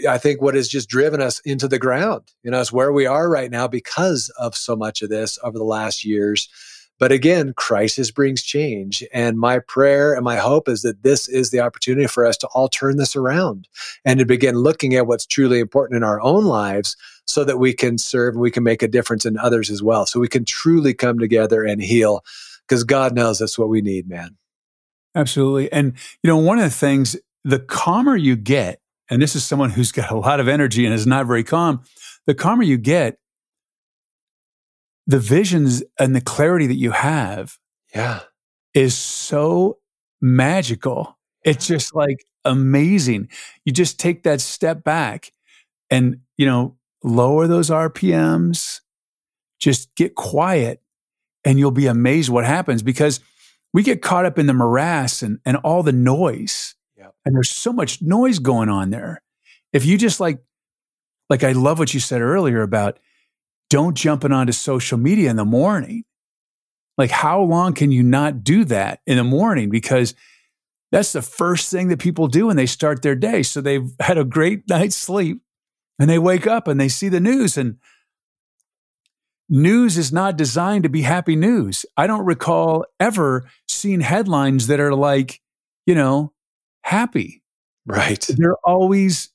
I 0.07 0.17
think 0.17 0.41
what 0.41 0.55
has 0.55 0.67
just 0.67 0.89
driven 0.89 1.21
us 1.21 1.39
into 1.41 1.67
the 1.67 1.79
ground, 1.79 2.23
you 2.43 2.51
know, 2.51 2.59
is 2.59 2.71
where 2.71 2.91
we 2.91 3.05
are 3.05 3.29
right 3.29 3.49
now 3.49 3.67
because 3.67 4.29
of 4.37 4.55
so 4.55 4.75
much 4.75 5.01
of 5.01 5.09
this 5.09 5.39
over 5.43 5.57
the 5.57 5.63
last 5.63 6.05
years. 6.05 6.49
But 6.99 7.11
again, 7.11 7.53
crisis 7.55 8.11
brings 8.11 8.43
change. 8.43 9.03
And 9.13 9.39
my 9.39 9.59
prayer 9.59 10.13
and 10.13 10.23
my 10.23 10.35
hope 10.35 10.67
is 10.67 10.81
that 10.81 11.01
this 11.01 11.27
is 11.27 11.49
the 11.49 11.61
opportunity 11.61 12.07
for 12.07 12.25
us 12.25 12.37
to 12.37 12.47
all 12.47 12.67
turn 12.67 12.97
this 12.97 13.15
around 13.15 13.67
and 14.05 14.19
to 14.19 14.25
begin 14.25 14.55
looking 14.55 14.95
at 14.95 15.07
what's 15.07 15.25
truly 15.25 15.59
important 15.59 15.97
in 15.97 16.03
our 16.03 16.21
own 16.21 16.45
lives 16.45 16.97
so 17.25 17.43
that 17.45 17.57
we 17.57 17.73
can 17.73 17.97
serve 17.97 18.33
and 18.33 18.41
we 18.41 18.51
can 18.51 18.63
make 18.63 18.83
a 18.83 18.87
difference 18.87 19.25
in 19.25 19.37
others 19.37 19.69
as 19.69 19.81
well. 19.81 20.05
So 20.05 20.19
we 20.19 20.27
can 20.27 20.45
truly 20.45 20.93
come 20.93 21.19
together 21.19 21.63
and 21.63 21.81
heal 21.81 22.23
because 22.67 22.83
God 22.83 23.15
knows 23.15 23.39
that's 23.39 23.57
what 23.57 23.69
we 23.69 23.81
need, 23.81 24.09
man. 24.09 24.37
Absolutely. 25.15 25.71
And, 25.71 25.93
you 26.21 26.27
know, 26.27 26.37
one 26.37 26.59
of 26.59 26.63
the 26.65 26.69
things, 26.69 27.15
the 27.43 27.59
calmer 27.59 28.15
you 28.15 28.35
get 28.35 28.81
and 29.09 29.21
this 29.21 29.35
is 29.35 29.43
someone 29.43 29.71
who's 29.71 29.91
got 29.91 30.11
a 30.11 30.17
lot 30.17 30.39
of 30.39 30.47
energy 30.47 30.85
and 30.85 30.93
is 30.93 31.07
not 31.07 31.25
very 31.25 31.43
calm, 31.43 31.83
the 32.27 32.35
calmer 32.35 32.63
you 32.63 32.77
get, 32.77 33.17
the 35.09 35.17
visions 35.17 35.81
and 35.99 36.15
the 36.15 36.21
clarity 36.21 36.67
that 36.67 36.75
you 36.75 36.91
have 36.91 37.57
yeah. 37.95 38.19
is 38.75 38.95
so 38.95 39.79
magical. 40.21 41.17
It's 41.43 41.65
just 41.65 41.95
like 41.95 42.23
amazing. 42.45 43.29
You 43.65 43.73
just 43.73 43.99
take 43.99 44.21
that 44.23 44.39
step 44.39 44.83
back 44.83 45.31
and, 45.89 46.19
you 46.37 46.45
know, 46.45 46.77
lower 47.03 47.47
those 47.47 47.71
RPMs, 47.71 48.81
just 49.57 49.95
get 49.95 50.13
quiet, 50.13 50.79
and 51.43 51.57
you'll 51.57 51.71
be 51.71 51.87
amazed 51.87 52.29
what 52.29 52.45
happens 52.45 52.83
because 52.83 53.19
we 53.73 53.81
get 53.81 54.03
caught 54.03 54.25
up 54.25 54.37
in 54.37 54.45
the 54.45 54.53
morass 54.53 55.23
and, 55.23 55.39
and 55.43 55.57
all 55.57 55.81
the 55.81 55.91
noise. 55.91 56.75
Yep. 56.99 57.15
And 57.25 57.33
there's 57.33 57.49
so 57.49 57.73
much 57.73 57.99
noise 57.99 58.37
going 58.37 58.69
on 58.69 58.91
there. 58.91 59.23
If 59.73 59.87
you 59.87 59.97
just 59.97 60.19
like, 60.19 60.37
like 61.31 61.43
I 61.43 61.53
love 61.53 61.79
what 61.79 61.95
you 61.95 61.99
said 61.99 62.21
earlier 62.21 62.61
about 62.61 62.99
don't 63.69 63.95
jumping 63.95 64.31
onto 64.31 64.51
social 64.51 64.97
media 64.97 65.29
in 65.29 65.35
the 65.35 65.45
morning. 65.45 66.03
Like, 66.97 67.11
how 67.11 67.41
long 67.41 67.73
can 67.73 67.91
you 67.91 68.03
not 68.03 68.43
do 68.43 68.65
that 68.65 68.99
in 69.07 69.17
the 69.17 69.23
morning? 69.23 69.69
Because 69.69 70.15
that's 70.91 71.13
the 71.13 71.21
first 71.21 71.71
thing 71.71 71.87
that 71.89 71.99
people 71.99 72.27
do 72.27 72.47
when 72.47 72.57
they 72.57 72.65
start 72.65 73.01
their 73.01 73.15
day. 73.15 73.43
So 73.43 73.61
they've 73.61 73.89
had 73.99 74.17
a 74.17 74.23
great 74.23 74.67
night's 74.67 74.95
sleep 74.95 75.41
and 75.99 76.09
they 76.09 76.19
wake 76.19 76.47
up 76.47 76.67
and 76.67 76.79
they 76.79 76.89
see 76.89 77.09
the 77.09 77.19
news 77.19 77.57
and 77.57 77.77
news 79.49 79.97
is 79.97 80.11
not 80.11 80.37
designed 80.37 80.83
to 80.83 80.89
be 80.89 81.01
happy 81.01 81.35
news. 81.35 81.85
I 81.95 82.07
don't 82.07 82.25
recall 82.25 82.85
ever 82.99 83.47
seeing 83.67 84.01
headlines 84.01 84.67
that 84.67 84.79
are 84.79 84.95
like, 84.95 85.41
you 85.85 85.95
know, 85.95 86.33
happy. 86.83 87.43
Right. 87.85 88.25
They're 88.29 88.57
always 88.63 89.29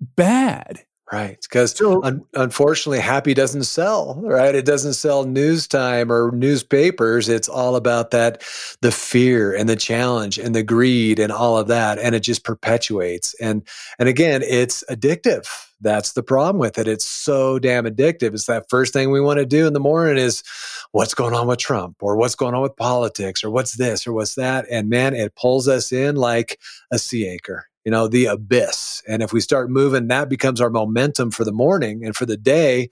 bad. 0.00 0.85
Right. 1.12 1.38
Because 1.40 1.70
so, 1.70 2.02
un- 2.02 2.24
unfortunately, 2.34 2.98
happy 2.98 3.32
doesn't 3.32 3.62
sell, 3.62 4.20
right? 4.24 4.56
It 4.56 4.64
doesn't 4.64 4.94
sell 4.94 5.24
news 5.24 5.68
time 5.68 6.10
or 6.10 6.32
newspapers. 6.32 7.28
It's 7.28 7.48
all 7.48 7.76
about 7.76 8.10
that 8.10 8.42
the 8.80 8.90
fear 8.90 9.54
and 9.54 9.68
the 9.68 9.76
challenge 9.76 10.36
and 10.36 10.52
the 10.52 10.64
greed 10.64 11.20
and 11.20 11.30
all 11.30 11.58
of 11.58 11.68
that. 11.68 12.00
And 12.00 12.16
it 12.16 12.20
just 12.20 12.42
perpetuates. 12.42 13.34
And 13.34 13.62
and 14.00 14.08
again, 14.08 14.42
it's 14.42 14.82
addictive. 14.90 15.46
That's 15.80 16.12
the 16.12 16.24
problem 16.24 16.58
with 16.58 16.76
it. 16.76 16.88
It's 16.88 17.06
so 17.06 17.60
damn 17.60 17.84
addictive. 17.84 18.34
It's 18.34 18.46
that 18.46 18.68
first 18.68 18.92
thing 18.92 19.12
we 19.12 19.20
want 19.20 19.38
to 19.38 19.46
do 19.46 19.68
in 19.68 19.74
the 19.74 19.80
morning 19.80 20.16
is 20.16 20.42
what's 20.90 21.14
going 21.14 21.34
on 21.34 21.46
with 21.46 21.58
Trump 21.60 21.98
or 22.00 22.16
what's 22.16 22.34
going 22.34 22.54
on 22.54 22.62
with 22.62 22.76
politics 22.76 23.44
or 23.44 23.50
what's 23.50 23.76
this 23.76 24.08
or 24.08 24.12
what's 24.12 24.34
that. 24.34 24.64
And 24.70 24.88
man, 24.88 25.14
it 25.14 25.36
pulls 25.36 25.68
us 25.68 25.92
in 25.92 26.16
like 26.16 26.58
a 26.90 26.98
sea 26.98 27.28
anchor 27.28 27.68
you 27.86 27.92
know, 27.92 28.08
the 28.08 28.26
abyss. 28.26 29.00
And 29.06 29.22
if 29.22 29.32
we 29.32 29.40
start 29.40 29.70
moving, 29.70 30.08
that 30.08 30.28
becomes 30.28 30.60
our 30.60 30.70
momentum 30.70 31.30
for 31.30 31.44
the 31.44 31.52
morning 31.52 32.04
and 32.04 32.16
for 32.16 32.26
the 32.26 32.36
day. 32.36 32.90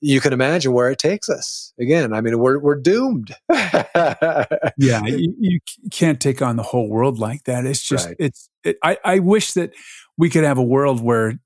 You 0.00 0.20
can 0.20 0.32
imagine 0.32 0.72
where 0.72 0.90
it 0.90 1.00
takes 1.00 1.28
us. 1.28 1.74
Again, 1.80 2.12
I 2.12 2.20
mean, 2.20 2.38
we're 2.38 2.60
we're 2.60 2.76
doomed. 2.76 3.34
yeah, 3.52 4.46
you, 4.78 5.34
you, 5.40 5.58
can't 5.90 6.20
take 6.20 6.40
on 6.40 6.54
the 6.54 6.62
whole 6.62 6.88
world 6.88 7.18
like 7.18 7.42
that. 7.44 7.66
It's 7.66 7.82
just 7.82 8.06
right. 8.06 8.16
it's. 8.20 8.48
It, 8.62 8.78
I 8.84 8.96
I 9.04 9.18
wish 9.18 9.54
that 9.54 9.72
we 10.16 10.30
could 10.30 10.44
have 10.44 10.56
a 10.56 10.62
world 10.62 11.02
where 11.02 11.40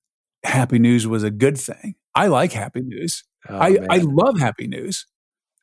happy 0.44 0.78
news 0.78 1.07
was 1.07 1.22
a 1.22 1.31
good 1.31 1.57
thing. 1.57 1.94
I 2.14 2.26
like 2.26 2.52
happy 2.52 2.83
news. 2.83 3.24
Oh, 3.48 3.57
I 3.57 3.70
man. 3.70 3.87
I 3.88 3.96
love 4.05 4.38
happy 4.38 4.66
news. 4.66 5.07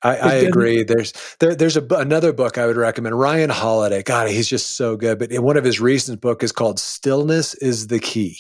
I, 0.02 0.16
I 0.16 0.34
agree. 0.36 0.84
There's 0.84 1.14
there, 1.40 1.56
there's 1.56 1.76
a, 1.76 1.86
another 1.92 2.32
book 2.32 2.58
I 2.58 2.66
would 2.66 2.78
recommend. 2.78 3.20
Ryan 3.20 3.50
Holiday. 3.50 4.02
God, 4.02 4.30
he's 4.30 4.48
just 4.48 4.78
so 4.78 4.96
good. 4.96 5.20
But 5.20 5.32
in 5.32 5.44
one 5.44 5.58
of 5.58 5.64
his 5.64 5.80
recent 5.82 6.22
book 6.22 6.42
is 6.44 6.52
called 6.52 6.80
"Stillness 6.80 7.56
is 7.56 7.88
the 7.88 8.00
Key." 8.00 8.38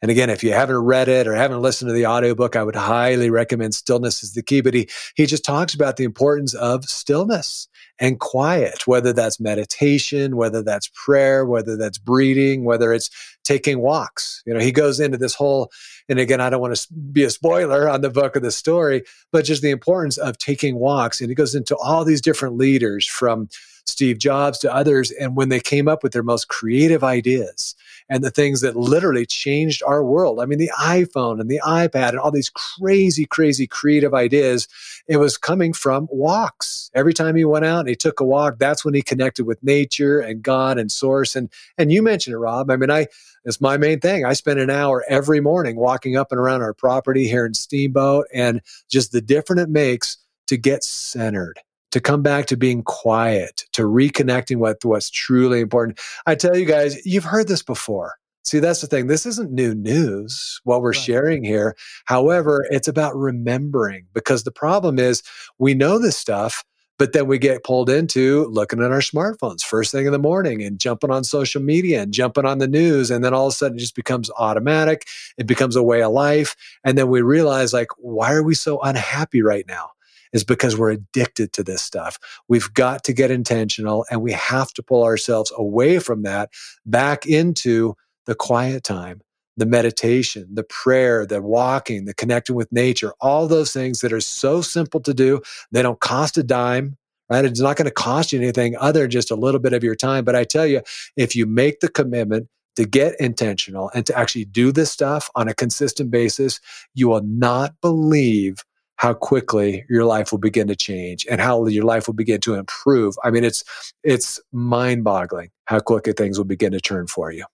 And 0.00 0.10
again, 0.10 0.30
if 0.30 0.42
you 0.42 0.52
haven't 0.52 0.78
read 0.78 1.08
it 1.08 1.28
or 1.28 1.34
haven't 1.34 1.62
listened 1.62 1.88
to 1.88 1.92
the 1.92 2.06
audiobook, 2.06 2.56
I 2.56 2.64
would 2.64 2.74
highly 2.74 3.30
recommend 3.30 3.74
Stillness 3.74 4.22
is 4.22 4.34
the 4.34 4.42
Key. 4.42 4.60
But 4.60 4.74
he 4.74 4.88
he 5.16 5.26
just 5.26 5.44
talks 5.44 5.74
about 5.74 5.96
the 5.96 6.04
importance 6.04 6.54
of 6.54 6.84
stillness 6.84 7.68
and 8.02 8.18
quiet, 8.18 8.88
whether 8.88 9.12
that's 9.12 9.38
meditation, 9.38 10.36
whether 10.36 10.60
that's 10.60 10.90
prayer, 10.92 11.46
whether 11.46 11.76
that's 11.76 11.98
breathing, 11.98 12.64
whether 12.64 12.92
it's 12.92 13.08
taking 13.44 13.78
walks. 13.78 14.42
You 14.44 14.52
know, 14.52 14.58
he 14.58 14.72
goes 14.72 14.98
into 14.98 15.16
this 15.16 15.36
whole, 15.36 15.70
and 16.08 16.18
again, 16.18 16.40
I 16.40 16.50
don't 16.50 16.60
want 16.60 16.74
to 16.74 16.92
be 16.92 17.22
a 17.22 17.30
spoiler 17.30 17.88
on 17.88 18.00
the 18.00 18.10
book 18.10 18.34
of 18.34 18.42
the 18.42 18.50
story, 18.50 19.04
but 19.30 19.44
just 19.44 19.62
the 19.62 19.70
importance 19.70 20.18
of 20.18 20.36
taking 20.36 20.80
walks. 20.80 21.20
And 21.20 21.30
he 21.30 21.36
goes 21.36 21.54
into 21.54 21.76
all 21.76 22.04
these 22.04 22.20
different 22.20 22.56
leaders 22.56 23.06
from 23.06 23.48
Steve 23.86 24.18
Jobs 24.18 24.58
to 24.58 24.74
others, 24.74 25.12
and 25.12 25.36
when 25.36 25.48
they 25.48 25.60
came 25.60 25.86
up 25.86 26.02
with 26.02 26.12
their 26.12 26.24
most 26.24 26.48
creative 26.48 27.04
ideas 27.04 27.76
and 28.12 28.22
the 28.22 28.30
things 28.30 28.60
that 28.60 28.76
literally 28.76 29.24
changed 29.24 29.82
our 29.86 30.04
world. 30.04 30.38
I 30.38 30.44
mean, 30.44 30.58
the 30.58 30.70
iPhone 30.78 31.40
and 31.40 31.50
the 31.50 31.62
iPad 31.66 32.10
and 32.10 32.18
all 32.18 32.30
these 32.30 32.50
crazy, 32.50 33.24
crazy 33.24 33.66
creative 33.66 34.12
ideas, 34.12 34.68
it 35.08 35.16
was 35.16 35.38
coming 35.38 35.72
from 35.72 36.08
walks. 36.10 36.90
Every 36.94 37.14
time 37.14 37.36
he 37.36 37.46
went 37.46 37.64
out 37.64 37.80
and 37.80 37.88
he 37.88 37.96
took 37.96 38.20
a 38.20 38.24
walk, 38.24 38.58
that's 38.58 38.84
when 38.84 38.92
he 38.92 39.00
connected 39.00 39.46
with 39.46 39.62
nature 39.62 40.20
and 40.20 40.42
God 40.42 40.78
and 40.78 40.92
source. 40.92 41.34
And 41.34 41.48
and 41.78 41.90
you 41.90 42.02
mentioned 42.02 42.34
it, 42.34 42.38
Rob. 42.38 42.70
I 42.70 42.76
mean, 42.76 42.90
I 42.90 43.06
it's 43.46 43.62
my 43.62 43.78
main 43.78 43.98
thing. 43.98 44.26
I 44.26 44.34
spend 44.34 44.60
an 44.60 44.68
hour 44.68 45.02
every 45.08 45.40
morning 45.40 45.76
walking 45.76 46.14
up 46.14 46.32
and 46.32 46.38
around 46.38 46.60
our 46.60 46.74
property 46.74 47.28
here 47.28 47.46
in 47.46 47.54
Steamboat 47.54 48.26
and 48.34 48.60
just 48.90 49.12
the 49.12 49.22
difference 49.22 49.62
it 49.62 49.70
makes 49.70 50.18
to 50.48 50.58
get 50.58 50.84
centered 50.84 51.58
to 51.92 52.00
come 52.00 52.22
back 52.22 52.46
to 52.46 52.56
being 52.56 52.82
quiet, 52.82 53.64
to 53.72 53.82
reconnecting 53.82 54.56
with 54.56 54.84
what's 54.84 55.10
truly 55.10 55.60
important. 55.60 56.00
I 56.26 56.34
tell 56.34 56.56
you 56.56 56.64
guys, 56.64 57.04
you've 57.06 57.24
heard 57.24 57.48
this 57.48 57.62
before. 57.62 58.14
See, 58.44 58.58
that's 58.58 58.80
the 58.80 58.88
thing. 58.88 59.06
This 59.06 59.24
isn't 59.24 59.52
new 59.52 59.72
news, 59.72 60.60
what 60.64 60.82
we're 60.82 60.90
right. 60.90 61.00
sharing 61.00 61.44
here. 61.44 61.76
However, 62.06 62.66
it's 62.70 62.88
about 62.88 63.14
remembering 63.14 64.06
because 64.14 64.42
the 64.42 64.50
problem 64.50 64.98
is 64.98 65.22
we 65.58 65.74
know 65.74 65.98
this 65.98 66.16
stuff, 66.16 66.64
but 66.98 67.12
then 67.12 67.28
we 67.28 67.38
get 67.38 67.62
pulled 67.62 67.88
into 67.88 68.46
looking 68.46 68.82
at 68.82 68.90
our 68.90 68.98
smartphones 68.98 69.62
first 69.62 69.92
thing 69.92 70.06
in 70.06 70.12
the 70.12 70.18
morning 70.18 70.62
and 70.62 70.80
jumping 70.80 71.10
on 71.10 71.24
social 71.24 71.62
media 71.62 72.02
and 72.02 72.12
jumping 72.12 72.44
on 72.44 72.58
the 72.58 72.66
news. 72.66 73.10
And 73.10 73.24
then 73.24 73.32
all 73.32 73.46
of 73.46 73.52
a 73.52 73.56
sudden 73.56 73.76
it 73.76 73.80
just 73.80 73.94
becomes 73.94 74.30
automatic. 74.36 75.06
It 75.38 75.46
becomes 75.46 75.76
a 75.76 75.82
way 75.82 76.02
of 76.02 76.12
life. 76.12 76.56
And 76.84 76.98
then 76.98 77.08
we 77.08 77.22
realize, 77.22 77.72
like, 77.72 77.88
why 77.98 78.32
are 78.32 78.42
we 78.42 78.54
so 78.54 78.80
unhappy 78.80 79.42
right 79.42 79.66
now? 79.68 79.90
Is 80.32 80.44
because 80.44 80.76
we're 80.76 80.90
addicted 80.90 81.52
to 81.52 81.62
this 81.62 81.82
stuff. 81.82 82.18
We've 82.48 82.72
got 82.74 83.04
to 83.04 83.12
get 83.12 83.30
intentional 83.30 84.06
and 84.10 84.22
we 84.22 84.32
have 84.32 84.72
to 84.74 84.82
pull 84.82 85.04
ourselves 85.04 85.52
away 85.56 85.98
from 85.98 86.22
that 86.22 86.50
back 86.86 87.26
into 87.26 87.94
the 88.26 88.34
quiet 88.34 88.84
time, 88.84 89.20
the 89.56 89.66
meditation, 89.66 90.48
the 90.52 90.64
prayer, 90.64 91.26
the 91.26 91.42
walking, 91.42 92.04
the 92.04 92.14
connecting 92.14 92.56
with 92.56 92.72
nature, 92.72 93.12
all 93.20 93.46
those 93.46 93.72
things 93.72 94.00
that 94.00 94.12
are 94.12 94.20
so 94.20 94.60
simple 94.62 95.00
to 95.00 95.12
do. 95.12 95.40
They 95.70 95.82
don't 95.82 96.00
cost 96.00 96.36
a 96.38 96.42
dime. 96.42 96.96
Right? 97.30 97.46
It's 97.46 97.60
not 97.60 97.76
going 97.76 97.86
to 97.86 97.90
cost 97.90 98.32
you 98.32 98.38
anything 98.38 98.76
other 98.76 99.02
than 99.02 99.10
just 99.10 99.30
a 99.30 99.36
little 99.36 99.60
bit 99.60 99.72
of 99.72 99.82
your 99.82 99.94
time. 99.94 100.22
But 100.22 100.36
I 100.36 100.44
tell 100.44 100.66
you, 100.66 100.82
if 101.16 101.34
you 101.34 101.46
make 101.46 101.80
the 101.80 101.88
commitment 101.88 102.48
to 102.76 102.84
get 102.84 103.18
intentional 103.18 103.90
and 103.94 104.04
to 104.06 104.18
actually 104.18 104.44
do 104.44 104.70
this 104.70 104.92
stuff 104.92 105.30
on 105.34 105.48
a 105.48 105.54
consistent 105.54 106.10
basis, 106.10 106.60
you 106.94 107.08
will 107.08 107.22
not 107.22 107.74
believe 107.80 108.64
how 109.02 109.12
quickly 109.12 109.84
your 109.88 110.04
life 110.04 110.30
will 110.30 110.38
begin 110.38 110.68
to 110.68 110.76
change 110.76 111.26
and 111.28 111.40
how 111.40 111.66
your 111.66 111.84
life 111.84 112.06
will 112.06 112.14
begin 112.14 112.40
to 112.40 112.54
improve. 112.54 113.16
I 113.24 113.32
mean, 113.32 113.42
it's 113.42 113.64
it's 114.04 114.40
mind-boggling 114.52 115.50
how 115.64 115.80
quickly 115.80 116.12
things 116.12 116.38
will 116.38 116.44
begin 116.44 116.70
to 116.70 116.80
turn 116.80 117.08
for 117.08 117.32
you. 117.32 117.44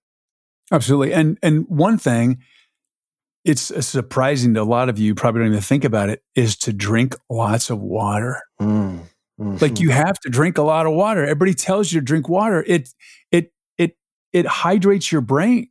Absolutely. 0.71 1.15
And 1.15 1.39
and 1.43 1.67
one 1.67 1.97
thing 1.97 2.43
it's 3.47 3.73
surprising 3.87 4.53
to 4.55 4.61
a 4.61 4.65
lot 4.65 4.91
of 4.91 4.99
you 4.99 5.15
probably 5.15 5.39
don't 5.39 5.49
even 5.49 5.63
think 5.63 5.85
about 5.85 6.11
it 6.11 6.23
is 6.35 6.55
to 6.59 6.73
drink 6.75 7.17
lots 7.31 7.71
of 7.71 7.81
water. 7.81 8.43
Mm, 8.61 8.99
mm-hmm. 9.41 9.57
Like 9.59 9.81
you 9.81 9.89
have 9.89 10.21
to 10.21 10.29
drink 10.29 10.59
a 10.59 10.63
lot 10.63 10.85
of 10.85 10.93
water. 10.93 11.23
Everybody 11.23 11.55
tells 11.55 11.91
you 11.91 12.01
to 12.01 12.05
drink 12.05 12.29
water. 12.29 12.63
It 12.67 12.91
it 13.33 13.55
it 13.79 13.97
it 14.35 14.45
hydrates 14.45 15.11
your 15.11 15.23
brain. 15.23 15.71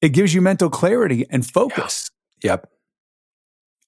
It 0.00 0.14
gives 0.14 0.32
you 0.32 0.40
mental 0.40 0.70
clarity 0.70 1.26
and 1.28 1.44
focus. 1.44 2.10
Yeah. 2.42 2.52
Yep. 2.52 2.70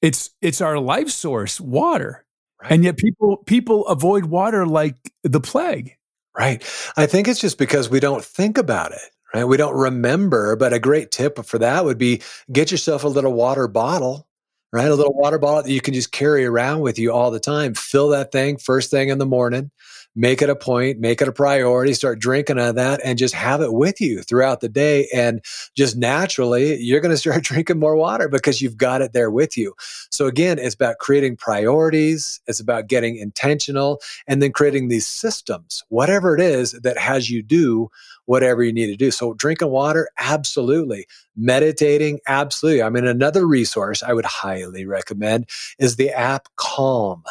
It's 0.02 0.30
it's 0.40 0.60
our 0.60 0.78
life 0.78 1.08
source, 1.10 1.60
water. 1.60 2.24
Right. 2.62 2.72
And 2.72 2.84
yet 2.84 2.96
people 2.96 3.38
people 3.38 3.86
avoid 3.86 4.26
water 4.26 4.66
like 4.66 4.96
the 5.22 5.40
plague. 5.40 5.96
Right. 6.36 6.62
I 6.96 7.06
think 7.06 7.26
it's 7.26 7.40
just 7.40 7.58
because 7.58 7.88
we 7.88 7.98
don't 8.00 8.24
think 8.24 8.58
about 8.58 8.92
it, 8.92 9.00
right? 9.34 9.44
We 9.44 9.56
don't 9.56 9.76
remember, 9.76 10.54
but 10.54 10.72
a 10.72 10.78
great 10.78 11.10
tip 11.10 11.44
for 11.44 11.58
that 11.58 11.84
would 11.84 11.98
be 11.98 12.22
get 12.52 12.70
yourself 12.70 13.02
a 13.02 13.08
little 13.08 13.32
water 13.32 13.66
bottle, 13.66 14.28
right? 14.72 14.88
A 14.88 14.94
little 14.94 15.14
water 15.14 15.38
bottle 15.38 15.64
that 15.64 15.70
you 15.70 15.80
can 15.80 15.94
just 15.94 16.12
carry 16.12 16.44
around 16.44 16.80
with 16.80 16.96
you 16.98 17.12
all 17.12 17.32
the 17.32 17.40
time. 17.40 17.74
Fill 17.74 18.10
that 18.10 18.30
thing 18.30 18.56
first 18.56 18.90
thing 18.90 19.08
in 19.08 19.18
the 19.18 19.26
morning. 19.26 19.72
Make 20.16 20.42
it 20.42 20.50
a 20.50 20.56
point, 20.56 20.98
make 20.98 21.22
it 21.22 21.28
a 21.28 21.32
priority, 21.32 21.94
start 21.94 22.18
drinking 22.18 22.58
of 22.58 22.74
that 22.74 23.00
and 23.04 23.18
just 23.18 23.34
have 23.34 23.60
it 23.60 23.72
with 23.72 24.00
you 24.00 24.22
throughout 24.22 24.60
the 24.60 24.68
day. 24.68 25.08
And 25.14 25.44
just 25.76 25.96
naturally, 25.96 26.76
you're 26.80 27.00
going 27.00 27.14
to 27.14 27.16
start 27.16 27.42
drinking 27.44 27.78
more 27.78 27.96
water 27.96 28.28
because 28.28 28.60
you've 28.60 28.76
got 28.76 29.02
it 29.02 29.12
there 29.12 29.30
with 29.30 29.56
you. 29.56 29.74
So 30.10 30.26
again, 30.26 30.58
it's 30.58 30.74
about 30.74 30.98
creating 30.98 31.36
priorities. 31.36 32.40
It's 32.46 32.60
about 32.60 32.88
getting 32.88 33.16
intentional 33.16 34.00
and 34.26 34.42
then 34.42 34.52
creating 34.52 34.88
these 34.88 35.06
systems, 35.06 35.84
whatever 35.88 36.34
it 36.34 36.40
is 36.40 36.72
that 36.72 36.98
has 36.98 37.30
you 37.30 37.42
do 37.42 37.90
whatever 38.28 38.62
you 38.62 38.74
need 38.74 38.88
to 38.88 38.96
do. 38.96 39.10
So 39.10 39.32
drinking 39.32 39.70
water, 39.70 40.10
absolutely. 40.18 41.06
Meditating, 41.34 42.20
absolutely. 42.28 42.82
I 42.82 42.90
mean, 42.90 43.06
another 43.06 43.46
resource 43.46 44.02
I 44.02 44.12
would 44.12 44.26
highly 44.26 44.84
recommend 44.84 45.48
is 45.78 45.96
the 45.96 46.10
app 46.10 46.46
Calm. 46.56 47.22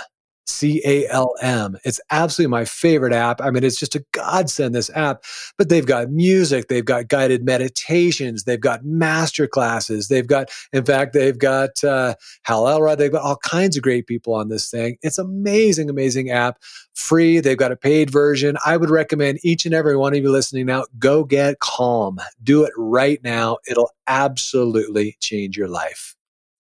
C 0.48 0.82
A 0.86 1.08
L 1.10 1.34
M. 1.42 1.78
It's 1.84 2.00
absolutely 2.10 2.52
my 2.52 2.66
favorite 2.66 3.14
app. 3.14 3.42
I 3.42 3.52
mean, 3.52 3.64
it's 3.64 3.80
just 3.80 3.96
a 3.96 4.06
godsend, 4.14 4.74
this 4.74 4.90
app. 4.96 5.24
But 5.58 5.70
they've 5.70 5.86
got 5.86 6.10
music, 6.10 6.68
they've 6.68 6.86
got 6.86 7.08
guided 7.08 7.46
meditations, 7.46 8.44
they've 8.44 8.60
got 8.60 8.86
master 8.86 9.48
classes, 9.48 10.08
they've 10.08 10.28
got, 10.28 10.50
in 10.74 10.86
fact, 10.86 11.14
they've 11.14 11.38
got 11.38 11.84
uh, 11.84 12.16
Hal 12.44 12.68
Elrod, 12.68 12.98
they've 12.98 13.12
got 13.12 13.24
all 13.24 13.38
kinds 13.38 13.78
of 13.78 13.84
great 13.84 14.08
people 14.08 14.34
on 14.34 14.50
this 14.50 14.70
thing. 14.70 14.98
It's 15.02 15.18
amazing, 15.18 15.90
amazing 15.90 16.32
app. 16.32 16.60
Free. 16.96 17.40
They've 17.40 17.58
got 17.58 17.72
a 17.72 17.78
paid 17.78 18.10
version. 18.10 18.58
I 18.66 18.76
would 18.76 18.90
recommend 18.90 19.40
each 19.44 19.66
and 19.66 19.76
every 19.76 19.96
one 19.96 20.16
of 20.16 20.24
you 20.24 20.32
listening 20.32 20.66
now 20.66 20.86
go 20.98 21.24
get 21.24 21.60
calm. 21.60 22.20
Do 22.42 22.64
it 22.64 22.74
right 22.76 23.24
now. 23.24 23.58
It'll 23.70 23.92
absolutely 24.08 25.16
change 25.20 25.56
your 25.56 25.68
life. 25.68 26.17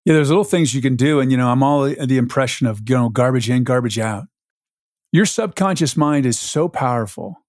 Yeah, 0.07 0.13
there's 0.13 0.29
little 0.29 0.45
things 0.45 0.73
you 0.73 0.81
can 0.81 0.95
do. 0.95 1.19
And, 1.19 1.31
you 1.31 1.37
know, 1.37 1.49
I'm 1.49 1.61
all 1.61 1.83
the 1.83 2.17
impression 2.17 2.65
of, 2.65 2.79
you 2.87 2.95
know, 2.95 3.09
garbage 3.09 3.49
in, 3.49 3.65
garbage 3.65 3.99
out. 3.99 4.23
Your 5.11 5.25
subconscious 5.25 5.97
mind 5.97 6.25
is 6.25 6.39
so 6.39 6.69
powerful. 6.69 7.43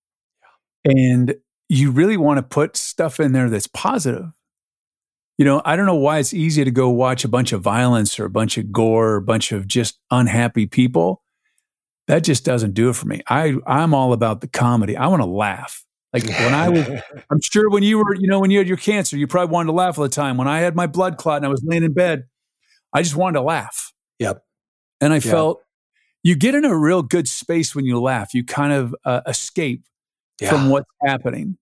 And 0.84 1.36
you 1.68 1.92
really 1.92 2.16
want 2.16 2.38
to 2.38 2.42
put 2.42 2.76
stuff 2.76 3.20
in 3.20 3.30
there 3.30 3.48
that's 3.48 3.68
positive. 3.68 4.24
You 5.38 5.44
know, 5.44 5.62
I 5.64 5.76
don't 5.76 5.86
know 5.86 5.94
why 5.94 6.18
it's 6.18 6.34
easy 6.34 6.64
to 6.64 6.72
go 6.72 6.88
watch 6.88 7.24
a 7.24 7.28
bunch 7.28 7.52
of 7.52 7.60
violence 7.60 8.18
or 8.18 8.24
a 8.24 8.30
bunch 8.30 8.58
of 8.58 8.72
gore 8.72 9.10
or 9.10 9.16
a 9.18 9.22
bunch 9.22 9.52
of 9.52 9.68
just 9.68 10.00
unhappy 10.10 10.66
people. 10.66 11.22
That 12.08 12.24
just 12.24 12.44
doesn't 12.44 12.74
do 12.74 12.88
it 12.88 12.96
for 12.96 13.06
me. 13.06 13.22
I, 13.28 13.54
I'm 13.68 13.94
all 13.94 14.12
about 14.12 14.40
the 14.40 14.48
comedy. 14.48 14.96
I 14.96 15.06
want 15.06 15.22
to 15.22 15.28
laugh. 15.28 15.84
Like 16.12 16.24
when 16.26 16.54
I 16.54 16.70
was, 16.70 16.88
I'm 17.30 17.40
sure 17.40 17.70
when 17.70 17.84
you 17.84 17.98
were, 17.98 18.16
you 18.16 18.26
know, 18.26 18.40
when 18.40 18.50
you 18.50 18.58
had 18.58 18.66
your 18.66 18.78
cancer, 18.78 19.16
you 19.16 19.28
probably 19.28 19.52
wanted 19.52 19.68
to 19.68 19.74
laugh 19.74 19.96
all 19.96 20.02
the 20.02 20.08
time. 20.08 20.36
When 20.36 20.48
I 20.48 20.58
had 20.58 20.74
my 20.74 20.88
blood 20.88 21.18
clot 21.18 21.36
and 21.36 21.46
I 21.46 21.50
was 21.50 21.62
laying 21.64 21.84
in 21.84 21.92
bed, 21.92 22.24
I 22.92 23.02
just 23.02 23.16
wanted 23.16 23.38
to 23.38 23.42
laugh. 23.42 23.92
Yep. 24.18 24.42
And 25.00 25.12
I 25.12 25.16
yep. 25.16 25.24
felt 25.24 25.62
you 26.22 26.34
get 26.34 26.54
in 26.54 26.64
a 26.64 26.76
real 26.76 27.02
good 27.02 27.28
space 27.28 27.74
when 27.74 27.84
you 27.84 28.00
laugh. 28.00 28.34
You 28.34 28.44
kind 28.44 28.72
of 28.72 28.94
uh, 29.04 29.20
escape 29.26 29.82
yeah. 30.40 30.50
from 30.50 30.70
what's 30.70 30.90
happening. 31.04 31.58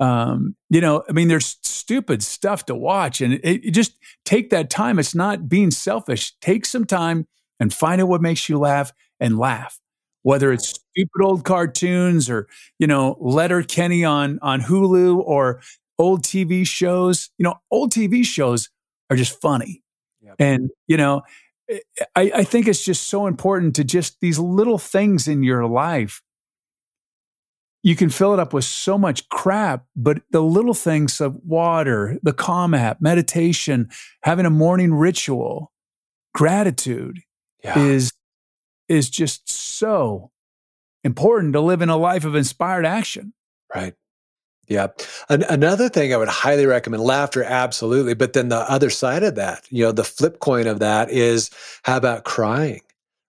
Um, 0.00 0.56
you 0.70 0.80
know, 0.80 1.04
I 1.08 1.12
mean, 1.12 1.28
there's 1.28 1.56
stupid 1.62 2.22
stuff 2.22 2.66
to 2.66 2.74
watch, 2.74 3.20
and 3.20 3.34
it, 3.34 3.66
it 3.66 3.70
just 3.70 3.96
take 4.24 4.50
that 4.50 4.70
time. 4.70 4.98
It's 4.98 5.14
not 5.14 5.48
being 5.48 5.70
selfish. 5.70 6.32
Take 6.40 6.66
some 6.66 6.84
time 6.84 7.26
and 7.60 7.72
find 7.72 8.00
out 8.00 8.08
what 8.08 8.20
makes 8.20 8.48
you 8.48 8.58
laugh 8.58 8.92
and 9.20 9.38
laugh. 9.38 9.78
Whether 10.22 10.52
it's 10.52 10.70
stupid 10.70 11.22
old 11.22 11.44
cartoons 11.44 12.30
or 12.30 12.48
you 12.78 12.86
know 12.86 13.16
Letterkenny 13.20 14.04
on 14.04 14.38
on 14.42 14.62
Hulu 14.62 15.18
or 15.18 15.60
old 15.98 16.22
TV 16.22 16.66
shows. 16.66 17.30
You 17.38 17.44
know, 17.44 17.54
old 17.70 17.92
TV 17.92 18.24
shows 18.24 18.70
are 19.10 19.16
just 19.16 19.40
funny. 19.40 19.83
And, 20.38 20.70
you 20.86 20.96
know, 20.96 21.22
eh, 21.68 21.78
I, 22.14 22.32
I 22.36 22.44
think 22.44 22.68
it's 22.68 22.84
just 22.84 23.08
so 23.08 23.26
important 23.26 23.76
to 23.76 23.84
just 23.84 24.20
these 24.20 24.38
little 24.38 24.78
things 24.78 25.28
in 25.28 25.42
your 25.42 25.66
life. 25.66 26.22
You 27.82 27.96
can 27.96 28.08
fill 28.08 28.32
it 28.32 28.40
up 28.40 28.54
with 28.54 28.64
so 28.64 28.96
much 28.96 29.28
crap, 29.28 29.84
but 29.94 30.22
the 30.30 30.40
little 30.40 30.72
things 30.72 31.20
of 31.20 31.36
water, 31.44 32.18
the 32.22 32.32
calm 32.32 32.72
app, 32.72 33.02
meditation, 33.02 33.90
having 34.22 34.46
a 34.46 34.50
morning 34.50 34.94
ritual, 34.94 35.70
gratitude 36.34 37.20
yeah. 37.62 37.78
is 37.78 38.12
is 38.88 39.08
just 39.08 39.50
so 39.50 40.30
important 41.04 41.52
to 41.54 41.60
live 41.60 41.82
in 41.82 41.88
a 41.88 41.96
life 41.96 42.24
of 42.24 42.34
inspired 42.34 42.86
action. 42.86 43.32
Right. 43.74 43.94
Yeah. 44.66 44.88
An- 45.28 45.44
another 45.44 45.88
thing 45.88 46.12
I 46.12 46.16
would 46.16 46.28
highly 46.28 46.66
recommend 46.66 47.02
laughter, 47.02 47.44
absolutely. 47.44 48.14
But 48.14 48.32
then 48.32 48.48
the 48.48 48.70
other 48.70 48.90
side 48.90 49.22
of 49.22 49.34
that, 49.34 49.66
you 49.70 49.84
know, 49.84 49.92
the 49.92 50.04
flip 50.04 50.40
coin 50.40 50.66
of 50.66 50.78
that 50.78 51.10
is 51.10 51.50
how 51.82 51.96
about 51.96 52.24
crying, 52.24 52.80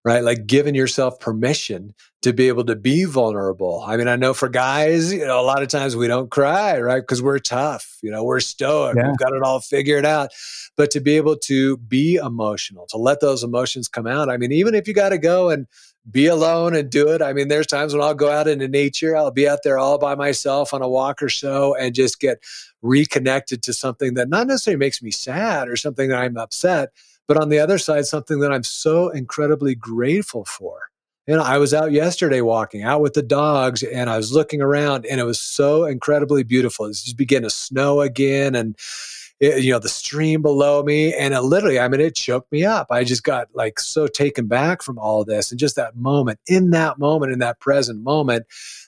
right? 0.03 0.23
Like 0.23 0.47
giving 0.47 0.75
yourself 0.75 1.19
permission 1.19 1.93
to 2.25 2.33
be 2.33 2.47
able 2.47 2.63
to 2.65 2.75
be 2.75 3.03
vulnerable. 3.03 3.83
I 3.85 3.97
mean, 3.97 4.07
I 4.07 4.15
know 4.15 4.33
for 4.33 4.49
guys, 4.49 5.13
you 5.13 5.27
know, 5.27 5.39
a 5.39 5.45
lot 5.45 5.61
of 5.61 5.67
times 5.67 5.95
we 5.95 6.07
don't 6.07 6.31
cry, 6.31 6.79
right? 6.79 6.99
Because 6.99 7.21
we're 7.21 7.37
tough, 7.37 7.99
you 8.01 8.09
know, 8.09 8.23
we're 8.23 8.39
stoic, 8.39 8.95
yeah. 8.95 9.09
we've 9.09 9.17
got 9.19 9.31
it 9.31 9.43
all 9.43 9.59
figured 9.59 10.07
out. 10.07 10.31
But 10.75 10.89
to 10.91 11.01
be 11.01 11.17
able 11.17 11.37
to 11.43 11.77
be 11.77 12.15
emotional, 12.15 12.87
to 12.87 12.97
let 12.97 13.19
those 13.19 13.43
emotions 13.43 13.87
come 13.87 14.07
out. 14.07 14.27
I 14.27 14.37
mean, 14.37 14.51
even 14.51 14.73
if 14.73 14.87
you 14.87 14.95
got 14.95 15.09
to 15.09 15.19
go 15.19 15.51
and 15.51 15.67
be 16.09 16.25
alone 16.25 16.75
and 16.75 16.89
do 16.89 17.09
it. 17.09 17.21
I 17.21 17.33
mean, 17.33 17.47
there's 17.47 17.67
times 17.67 17.93
when 17.93 18.01
I'll 18.01 18.15
go 18.15 18.31
out 18.31 18.47
into 18.47 18.67
nature, 18.67 19.15
I'll 19.15 19.29
be 19.29 19.47
out 19.47 19.59
there 19.63 19.77
all 19.77 19.99
by 19.99 20.15
myself 20.15 20.73
on 20.73 20.81
a 20.81 20.89
walk 20.89 21.21
or 21.21 21.29
so 21.29 21.75
and 21.75 21.93
just 21.93 22.19
get 22.19 22.43
reconnected 22.81 23.61
to 23.63 23.73
something 23.73 24.15
that 24.15 24.29
not 24.29 24.47
necessarily 24.47 24.79
makes 24.79 25.01
me 25.01 25.11
sad 25.11 25.67
or 25.67 25.75
something 25.75 26.09
that 26.09 26.19
I'm 26.19 26.37
upset, 26.37 26.89
but 27.27 27.37
on 27.37 27.49
the 27.49 27.59
other 27.59 27.77
side, 27.77 28.05
something 28.05 28.39
that 28.39 28.51
I'm 28.51 28.63
so 28.63 29.09
incredibly 29.09 29.73
grateful 29.73 30.45
for. 30.45 30.89
You 31.27 31.35
know, 31.35 31.43
I 31.43 31.57
was 31.57 31.73
out 31.73 31.91
yesterday 31.91 32.41
walking 32.41 32.83
out 32.83 33.01
with 33.01 33.13
the 33.13 33.23
dogs 33.23 33.81
and 33.81 34.09
I 34.09 34.17
was 34.17 34.31
looking 34.31 34.61
around 34.61 35.05
and 35.07 35.19
it 35.19 35.23
was 35.23 35.39
so 35.39 35.85
incredibly 35.85 36.43
beautiful. 36.43 36.85
It's 36.85 37.03
just 37.03 37.17
beginning 37.17 37.49
to 37.49 37.55
snow 37.55 38.01
again 38.01 38.53
and 38.53 38.77
it, 39.39 39.63
you 39.63 39.71
know, 39.71 39.79
the 39.79 39.89
stream 39.89 40.43
below 40.43 40.83
me. 40.83 41.13
And 41.15 41.33
it 41.33 41.41
literally, 41.41 41.79
I 41.79 41.87
mean, 41.87 41.99
it 41.99 42.15
choked 42.15 42.51
me 42.51 42.63
up. 42.63 42.87
I 42.91 43.03
just 43.03 43.23
got 43.23 43.47
like 43.53 43.79
so 43.79 44.05
taken 44.05 44.47
back 44.47 44.83
from 44.83 44.99
all 44.99 45.25
this. 45.25 45.51
And 45.51 45.59
just 45.59 45.75
that 45.77 45.95
moment, 45.95 46.39
in 46.47 46.69
that 46.71 46.99
moment, 46.99 47.31
in 47.31 47.39
that 47.39 47.59
present 47.59 48.03
moment, 48.03 48.45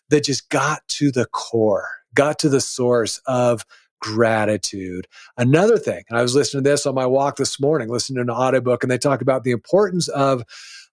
that 0.10 0.23
just 0.23 0.50
got 0.50 0.88
to 0.89 1.12
the 1.12 1.26
core, 1.26 1.88
got 2.13 2.39
to 2.39 2.50
the 2.50 2.62
source 2.62 3.19
of 3.26 3.65
gratitude. 4.00 5.08
Another 5.38 5.78
thing, 5.78 6.04
and 6.08 6.17
I 6.17 6.21
was 6.21 6.36
listening 6.36 6.63
to 6.63 6.69
this 6.69 6.86
on 6.86 6.95
my 6.95 7.06
walk 7.06 7.38
this 7.38 7.60
morning, 7.60 7.89
listening 7.89 8.17
to 8.17 8.21
an 8.21 8.30
audiobook, 8.30 8.84
and 8.84 8.91
they 8.91 8.97
talk 8.97 9.21
about 9.21 9.43
the 9.43 9.52
importance 9.52 10.08
of 10.08 10.43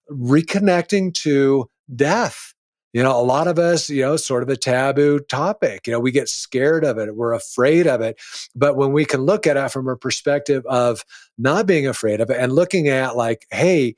reconnecting 0.09 1.13
to 1.13 1.69
death 1.95 2.55
you 2.95 3.03
know, 3.03 3.19
a 3.19 3.23
lot 3.23 3.49
of 3.49 3.59
us, 3.59 3.89
you 3.89 4.03
know, 4.03 4.15
sort 4.15 4.41
of 4.41 4.47
a 4.47 4.55
taboo 4.55 5.19
topic. 5.19 5.85
You 5.85 5.91
know, 5.91 5.99
we 5.99 6.11
get 6.13 6.29
scared 6.29 6.85
of 6.85 6.97
it, 6.97 7.13
we're 7.13 7.33
afraid 7.33 7.87
of 7.87 7.99
it. 7.99 8.17
But 8.55 8.77
when 8.77 8.93
we 8.93 9.03
can 9.03 9.19
look 9.23 9.45
at 9.45 9.57
it 9.57 9.69
from 9.69 9.89
a 9.89 9.97
perspective 9.97 10.65
of 10.65 11.03
not 11.37 11.67
being 11.67 11.87
afraid 11.87 12.21
of 12.21 12.29
it 12.29 12.37
and 12.39 12.53
looking 12.53 12.87
at, 12.87 13.17
like, 13.17 13.47
hey, 13.51 13.95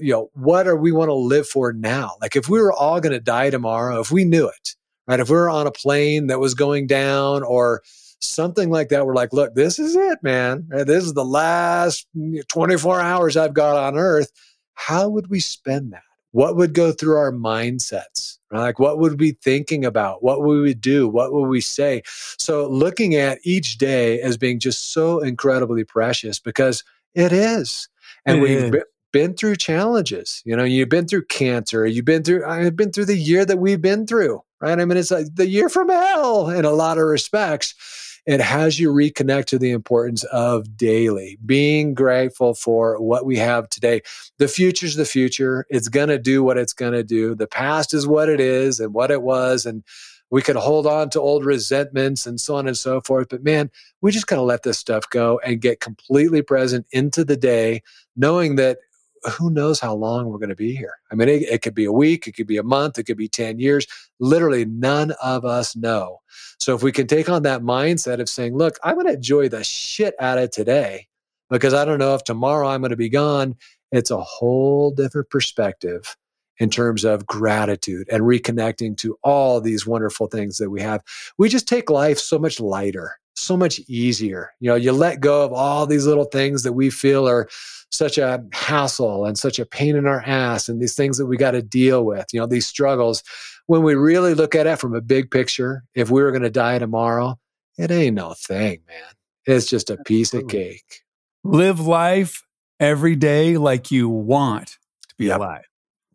you 0.00 0.12
know, 0.12 0.30
what 0.34 0.66
are 0.66 0.74
we 0.74 0.90
want 0.90 1.10
to 1.10 1.14
live 1.14 1.46
for 1.46 1.72
now? 1.72 2.16
Like, 2.20 2.34
if 2.34 2.48
we 2.48 2.60
were 2.60 2.72
all 2.72 2.98
going 2.98 3.12
to 3.12 3.20
die 3.20 3.50
tomorrow, 3.50 4.00
if 4.00 4.10
we 4.10 4.24
knew 4.24 4.48
it, 4.48 4.74
right? 5.06 5.20
If 5.20 5.30
we 5.30 5.36
were 5.36 5.48
on 5.48 5.68
a 5.68 5.72
plane 5.72 6.26
that 6.26 6.40
was 6.40 6.54
going 6.54 6.88
down 6.88 7.44
or 7.44 7.82
something 8.20 8.68
like 8.68 8.88
that, 8.88 9.06
we're 9.06 9.14
like, 9.14 9.32
look, 9.32 9.54
this 9.54 9.78
is 9.78 9.94
it, 9.94 10.24
man. 10.24 10.66
This 10.70 11.04
is 11.04 11.14
the 11.14 11.24
last 11.24 12.08
24 12.48 13.00
hours 13.00 13.36
I've 13.36 13.54
got 13.54 13.76
on 13.76 13.96
earth. 13.96 14.32
How 14.80 15.10
would 15.10 15.28
we 15.28 15.40
spend 15.40 15.92
that? 15.92 16.02
What 16.32 16.56
would 16.56 16.72
go 16.72 16.90
through 16.90 17.18
our 17.18 17.32
mindsets? 17.32 18.38
Like, 18.50 18.78
what 18.78 18.98
would 18.98 19.20
we 19.20 19.32
be 19.32 19.38
thinking 19.42 19.84
about? 19.84 20.22
What 20.22 20.40
would 20.40 20.62
we 20.62 20.72
do? 20.72 21.06
What 21.06 21.34
would 21.34 21.48
we 21.48 21.60
say? 21.60 22.02
So, 22.38 22.66
looking 22.66 23.14
at 23.14 23.38
each 23.44 23.76
day 23.76 24.20
as 24.22 24.38
being 24.38 24.58
just 24.58 24.92
so 24.92 25.18
incredibly 25.18 25.84
precious 25.84 26.38
because 26.38 26.82
it 27.14 27.30
is. 27.30 27.88
And 28.24 28.38
it 28.38 28.40
we've 28.40 28.74
is. 28.74 28.84
been 29.12 29.34
through 29.34 29.56
challenges. 29.56 30.42
You 30.46 30.56
know, 30.56 30.64
you've 30.64 30.88
been 30.88 31.06
through 31.06 31.26
cancer. 31.26 31.86
You've 31.86 32.06
been 32.06 32.22
through, 32.22 32.46
I've 32.46 32.74
been 32.74 32.90
through 32.90 33.04
the 33.04 33.18
year 33.18 33.44
that 33.44 33.58
we've 33.58 33.82
been 33.82 34.06
through, 34.06 34.42
right? 34.62 34.80
I 34.80 34.84
mean, 34.86 34.96
it's 34.96 35.10
like 35.10 35.26
the 35.34 35.46
year 35.46 35.68
from 35.68 35.90
hell 35.90 36.48
in 36.48 36.64
a 36.64 36.70
lot 36.70 36.96
of 36.96 37.04
respects 37.04 38.09
it 38.30 38.40
has 38.40 38.78
you 38.78 38.92
reconnect 38.92 39.46
to 39.46 39.58
the 39.58 39.70
importance 39.70 40.24
of 40.24 40.76
daily 40.76 41.38
being 41.44 41.94
grateful 41.94 42.54
for 42.54 43.00
what 43.00 43.24
we 43.24 43.36
have 43.36 43.68
today. 43.68 44.02
The 44.38 44.48
future's 44.48 44.96
the 44.96 45.04
future. 45.04 45.66
It's 45.68 45.88
going 45.88 46.08
to 46.08 46.18
do 46.18 46.42
what 46.42 46.58
it's 46.58 46.72
going 46.72 46.92
to 46.92 47.02
do. 47.02 47.34
The 47.34 47.46
past 47.46 47.92
is 47.94 48.06
what 48.06 48.28
it 48.28 48.40
is 48.40 48.78
and 48.78 48.94
what 48.94 49.10
it 49.10 49.22
was. 49.22 49.66
And 49.66 49.82
we 50.30 50.42
could 50.42 50.56
hold 50.56 50.86
on 50.86 51.10
to 51.10 51.20
old 51.20 51.44
resentments 51.44 52.26
and 52.26 52.40
so 52.40 52.54
on 52.54 52.68
and 52.68 52.78
so 52.78 53.00
forth. 53.00 53.28
But 53.30 53.42
man, 53.42 53.70
we 54.00 54.12
just 54.12 54.28
got 54.28 54.36
to 54.36 54.42
let 54.42 54.62
this 54.62 54.78
stuff 54.78 55.10
go 55.10 55.40
and 55.44 55.60
get 55.60 55.80
completely 55.80 56.42
present 56.42 56.86
into 56.92 57.24
the 57.24 57.36
day, 57.36 57.82
knowing 58.16 58.56
that 58.56 58.78
who 59.24 59.50
knows 59.50 59.80
how 59.80 59.94
long 59.94 60.26
we're 60.26 60.38
going 60.38 60.48
to 60.48 60.56
be 60.56 60.74
here. 60.74 60.94
I 61.10 61.14
mean, 61.14 61.28
it, 61.28 61.42
it, 61.42 61.62
could 61.62 61.74
be 61.74 61.84
a 61.84 61.92
week, 61.92 62.26
it 62.26 62.32
could 62.32 62.46
be 62.46 62.56
a 62.56 62.62
month, 62.62 62.98
it 62.98 63.04
could 63.04 63.16
be 63.16 63.28
10 63.28 63.58
years. 63.58 63.86
Literally, 64.18 64.64
none 64.64 65.12
of 65.22 65.44
us 65.44 65.76
know. 65.76 66.20
So, 66.58 66.74
if 66.74 66.82
we 66.82 66.92
can 66.92 67.06
take 67.06 67.28
on 67.28 67.42
that 67.42 67.62
mindset 67.62 68.20
of 68.20 68.28
saying, 68.28 68.56
look, 68.56 68.78
I'm 68.82 68.94
going 68.94 69.06
to 69.06 69.14
enjoy 69.14 69.48
the 69.48 69.64
shit 69.64 70.14
out 70.18 70.38
of 70.38 70.50
today 70.50 71.08
because 71.50 71.74
I 71.74 71.84
don't 71.84 71.98
know 71.98 72.14
if 72.14 72.24
tomorrow 72.24 72.68
I'm 72.68 72.80
going 72.80 72.90
to 72.90 72.96
be 72.96 73.08
gone, 73.08 73.56
it's 73.92 74.10
a 74.10 74.20
whole 74.20 74.90
different 74.90 75.30
perspective. 75.30 76.16
in 76.58 76.68
terms 76.68 77.04
of 77.04 77.26
gratitude 77.26 78.06
and 78.12 78.22
reconnecting 78.22 78.94
to 78.98 79.16
all 79.24 79.62
these 79.62 79.86
wonderful 79.86 80.26
things 80.26 80.58
that 80.58 80.68
we 80.68 80.82
have. 80.82 81.02
We 81.38 81.48
just 81.48 81.66
take 81.66 81.88
life 81.88 82.18
so 82.18 82.38
much 82.38 82.60
lighter, 82.60 83.18
so 83.40 83.56
much 83.56 83.80
easier. 83.88 84.52
You 84.60 84.70
know, 84.70 84.76
you 84.76 84.92
let 84.92 85.20
go 85.20 85.44
of 85.44 85.52
all 85.52 85.86
these 85.86 86.06
little 86.06 86.24
things 86.24 86.62
that 86.62 86.72
we 86.72 86.90
feel 86.90 87.28
are 87.28 87.48
such 87.90 88.18
a 88.18 88.44
hassle 88.52 89.24
and 89.24 89.38
such 89.38 89.58
a 89.58 89.66
pain 89.66 89.96
in 89.96 90.06
our 90.06 90.22
ass 90.22 90.68
and 90.68 90.80
these 90.80 90.94
things 90.94 91.18
that 91.18 91.26
we 91.26 91.36
got 91.36 91.52
to 91.52 91.62
deal 91.62 92.04
with, 92.04 92.26
you 92.32 92.40
know, 92.40 92.46
these 92.46 92.66
struggles. 92.66 93.22
When 93.66 93.82
we 93.82 93.94
really 93.94 94.34
look 94.34 94.54
at 94.54 94.66
it 94.66 94.78
from 94.78 94.94
a 94.94 95.00
big 95.00 95.30
picture, 95.30 95.84
if 95.94 96.10
we 96.10 96.22
were 96.22 96.30
going 96.30 96.42
to 96.42 96.50
die 96.50 96.78
tomorrow, 96.78 97.38
it 97.78 97.90
ain't 97.90 98.16
no 98.16 98.34
thing, 98.34 98.80
man. 98.86 99.14
It's 99.46 99.66
just 99.66 99.90
a 99.90 99.96
piece 99.96 100.34
of 100.34 100.48
cake. 100.48 101.02
Live 101.42 101.80
life 101.80 102.42
every 102.78 103.16
day 103.16 103.56
like 103.56 103.90
you 103.90 104.08
want 104.08 104.78
to 105.08 105.14
be 105.16 105.26
yep. 105.26 105.38
alive. 105.38 105.64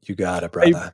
You 0.03 0.15
got 0.15 0.43
it, 0.43 0.51
brother. 0.51 0.77
Hey, 0.77 0.89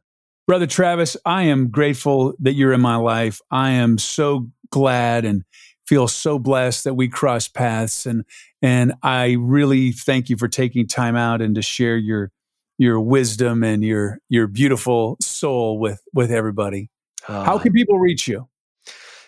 brother 0.47 0.67
Travis, 0.67 1.17
I 1.25 1.43
am 1.43 1.69
grateful 1.69 2.33
that 2.39 2.53
you're 2.53 2.73
in 2.73 2.81
my 2.81 2.95
life. 2.95 3.41
I 3.51 3.71
am 3.71 3.97
so 3.97 4.49
glad 4.69 5.25
and 5.25 5.43
feel 5.91 6.07
so 6.07 6.39
blessed 6.39 6.85
that 6.85 6.93
we 6.93 7.09
cross 7.09 7.49
paths 7.49 8.05
and 8.05 8.23
and 8.61 8.93
I 9.03 9.35
really 9.37 9.91
thank 9.91 10.29
you 10.29 10.37
for 10.37 10.47
taking 10.47 10.87
time 10.87 11.17
out 11.17 11.41
and 11.41 11.53
to 11.55 11.61
share 11.61 11.97
your 11.97 12.31
your 12.77 13.01
wisdom 13.01 13.61
and 13.61 13.83
your 13.83 14.19
your 14.29 14.47
beautiful 14.47 15.17
soul 15.19 15.79
with 15.79 16.01
with 16.13 16.31
everybody. 16.31 16.89
Uh, 17.27 17.43
How 17.43 17.57
can 17.57 17.73
people 17.73 17.99
reach 17.99 18.25
you? 18.25 18.47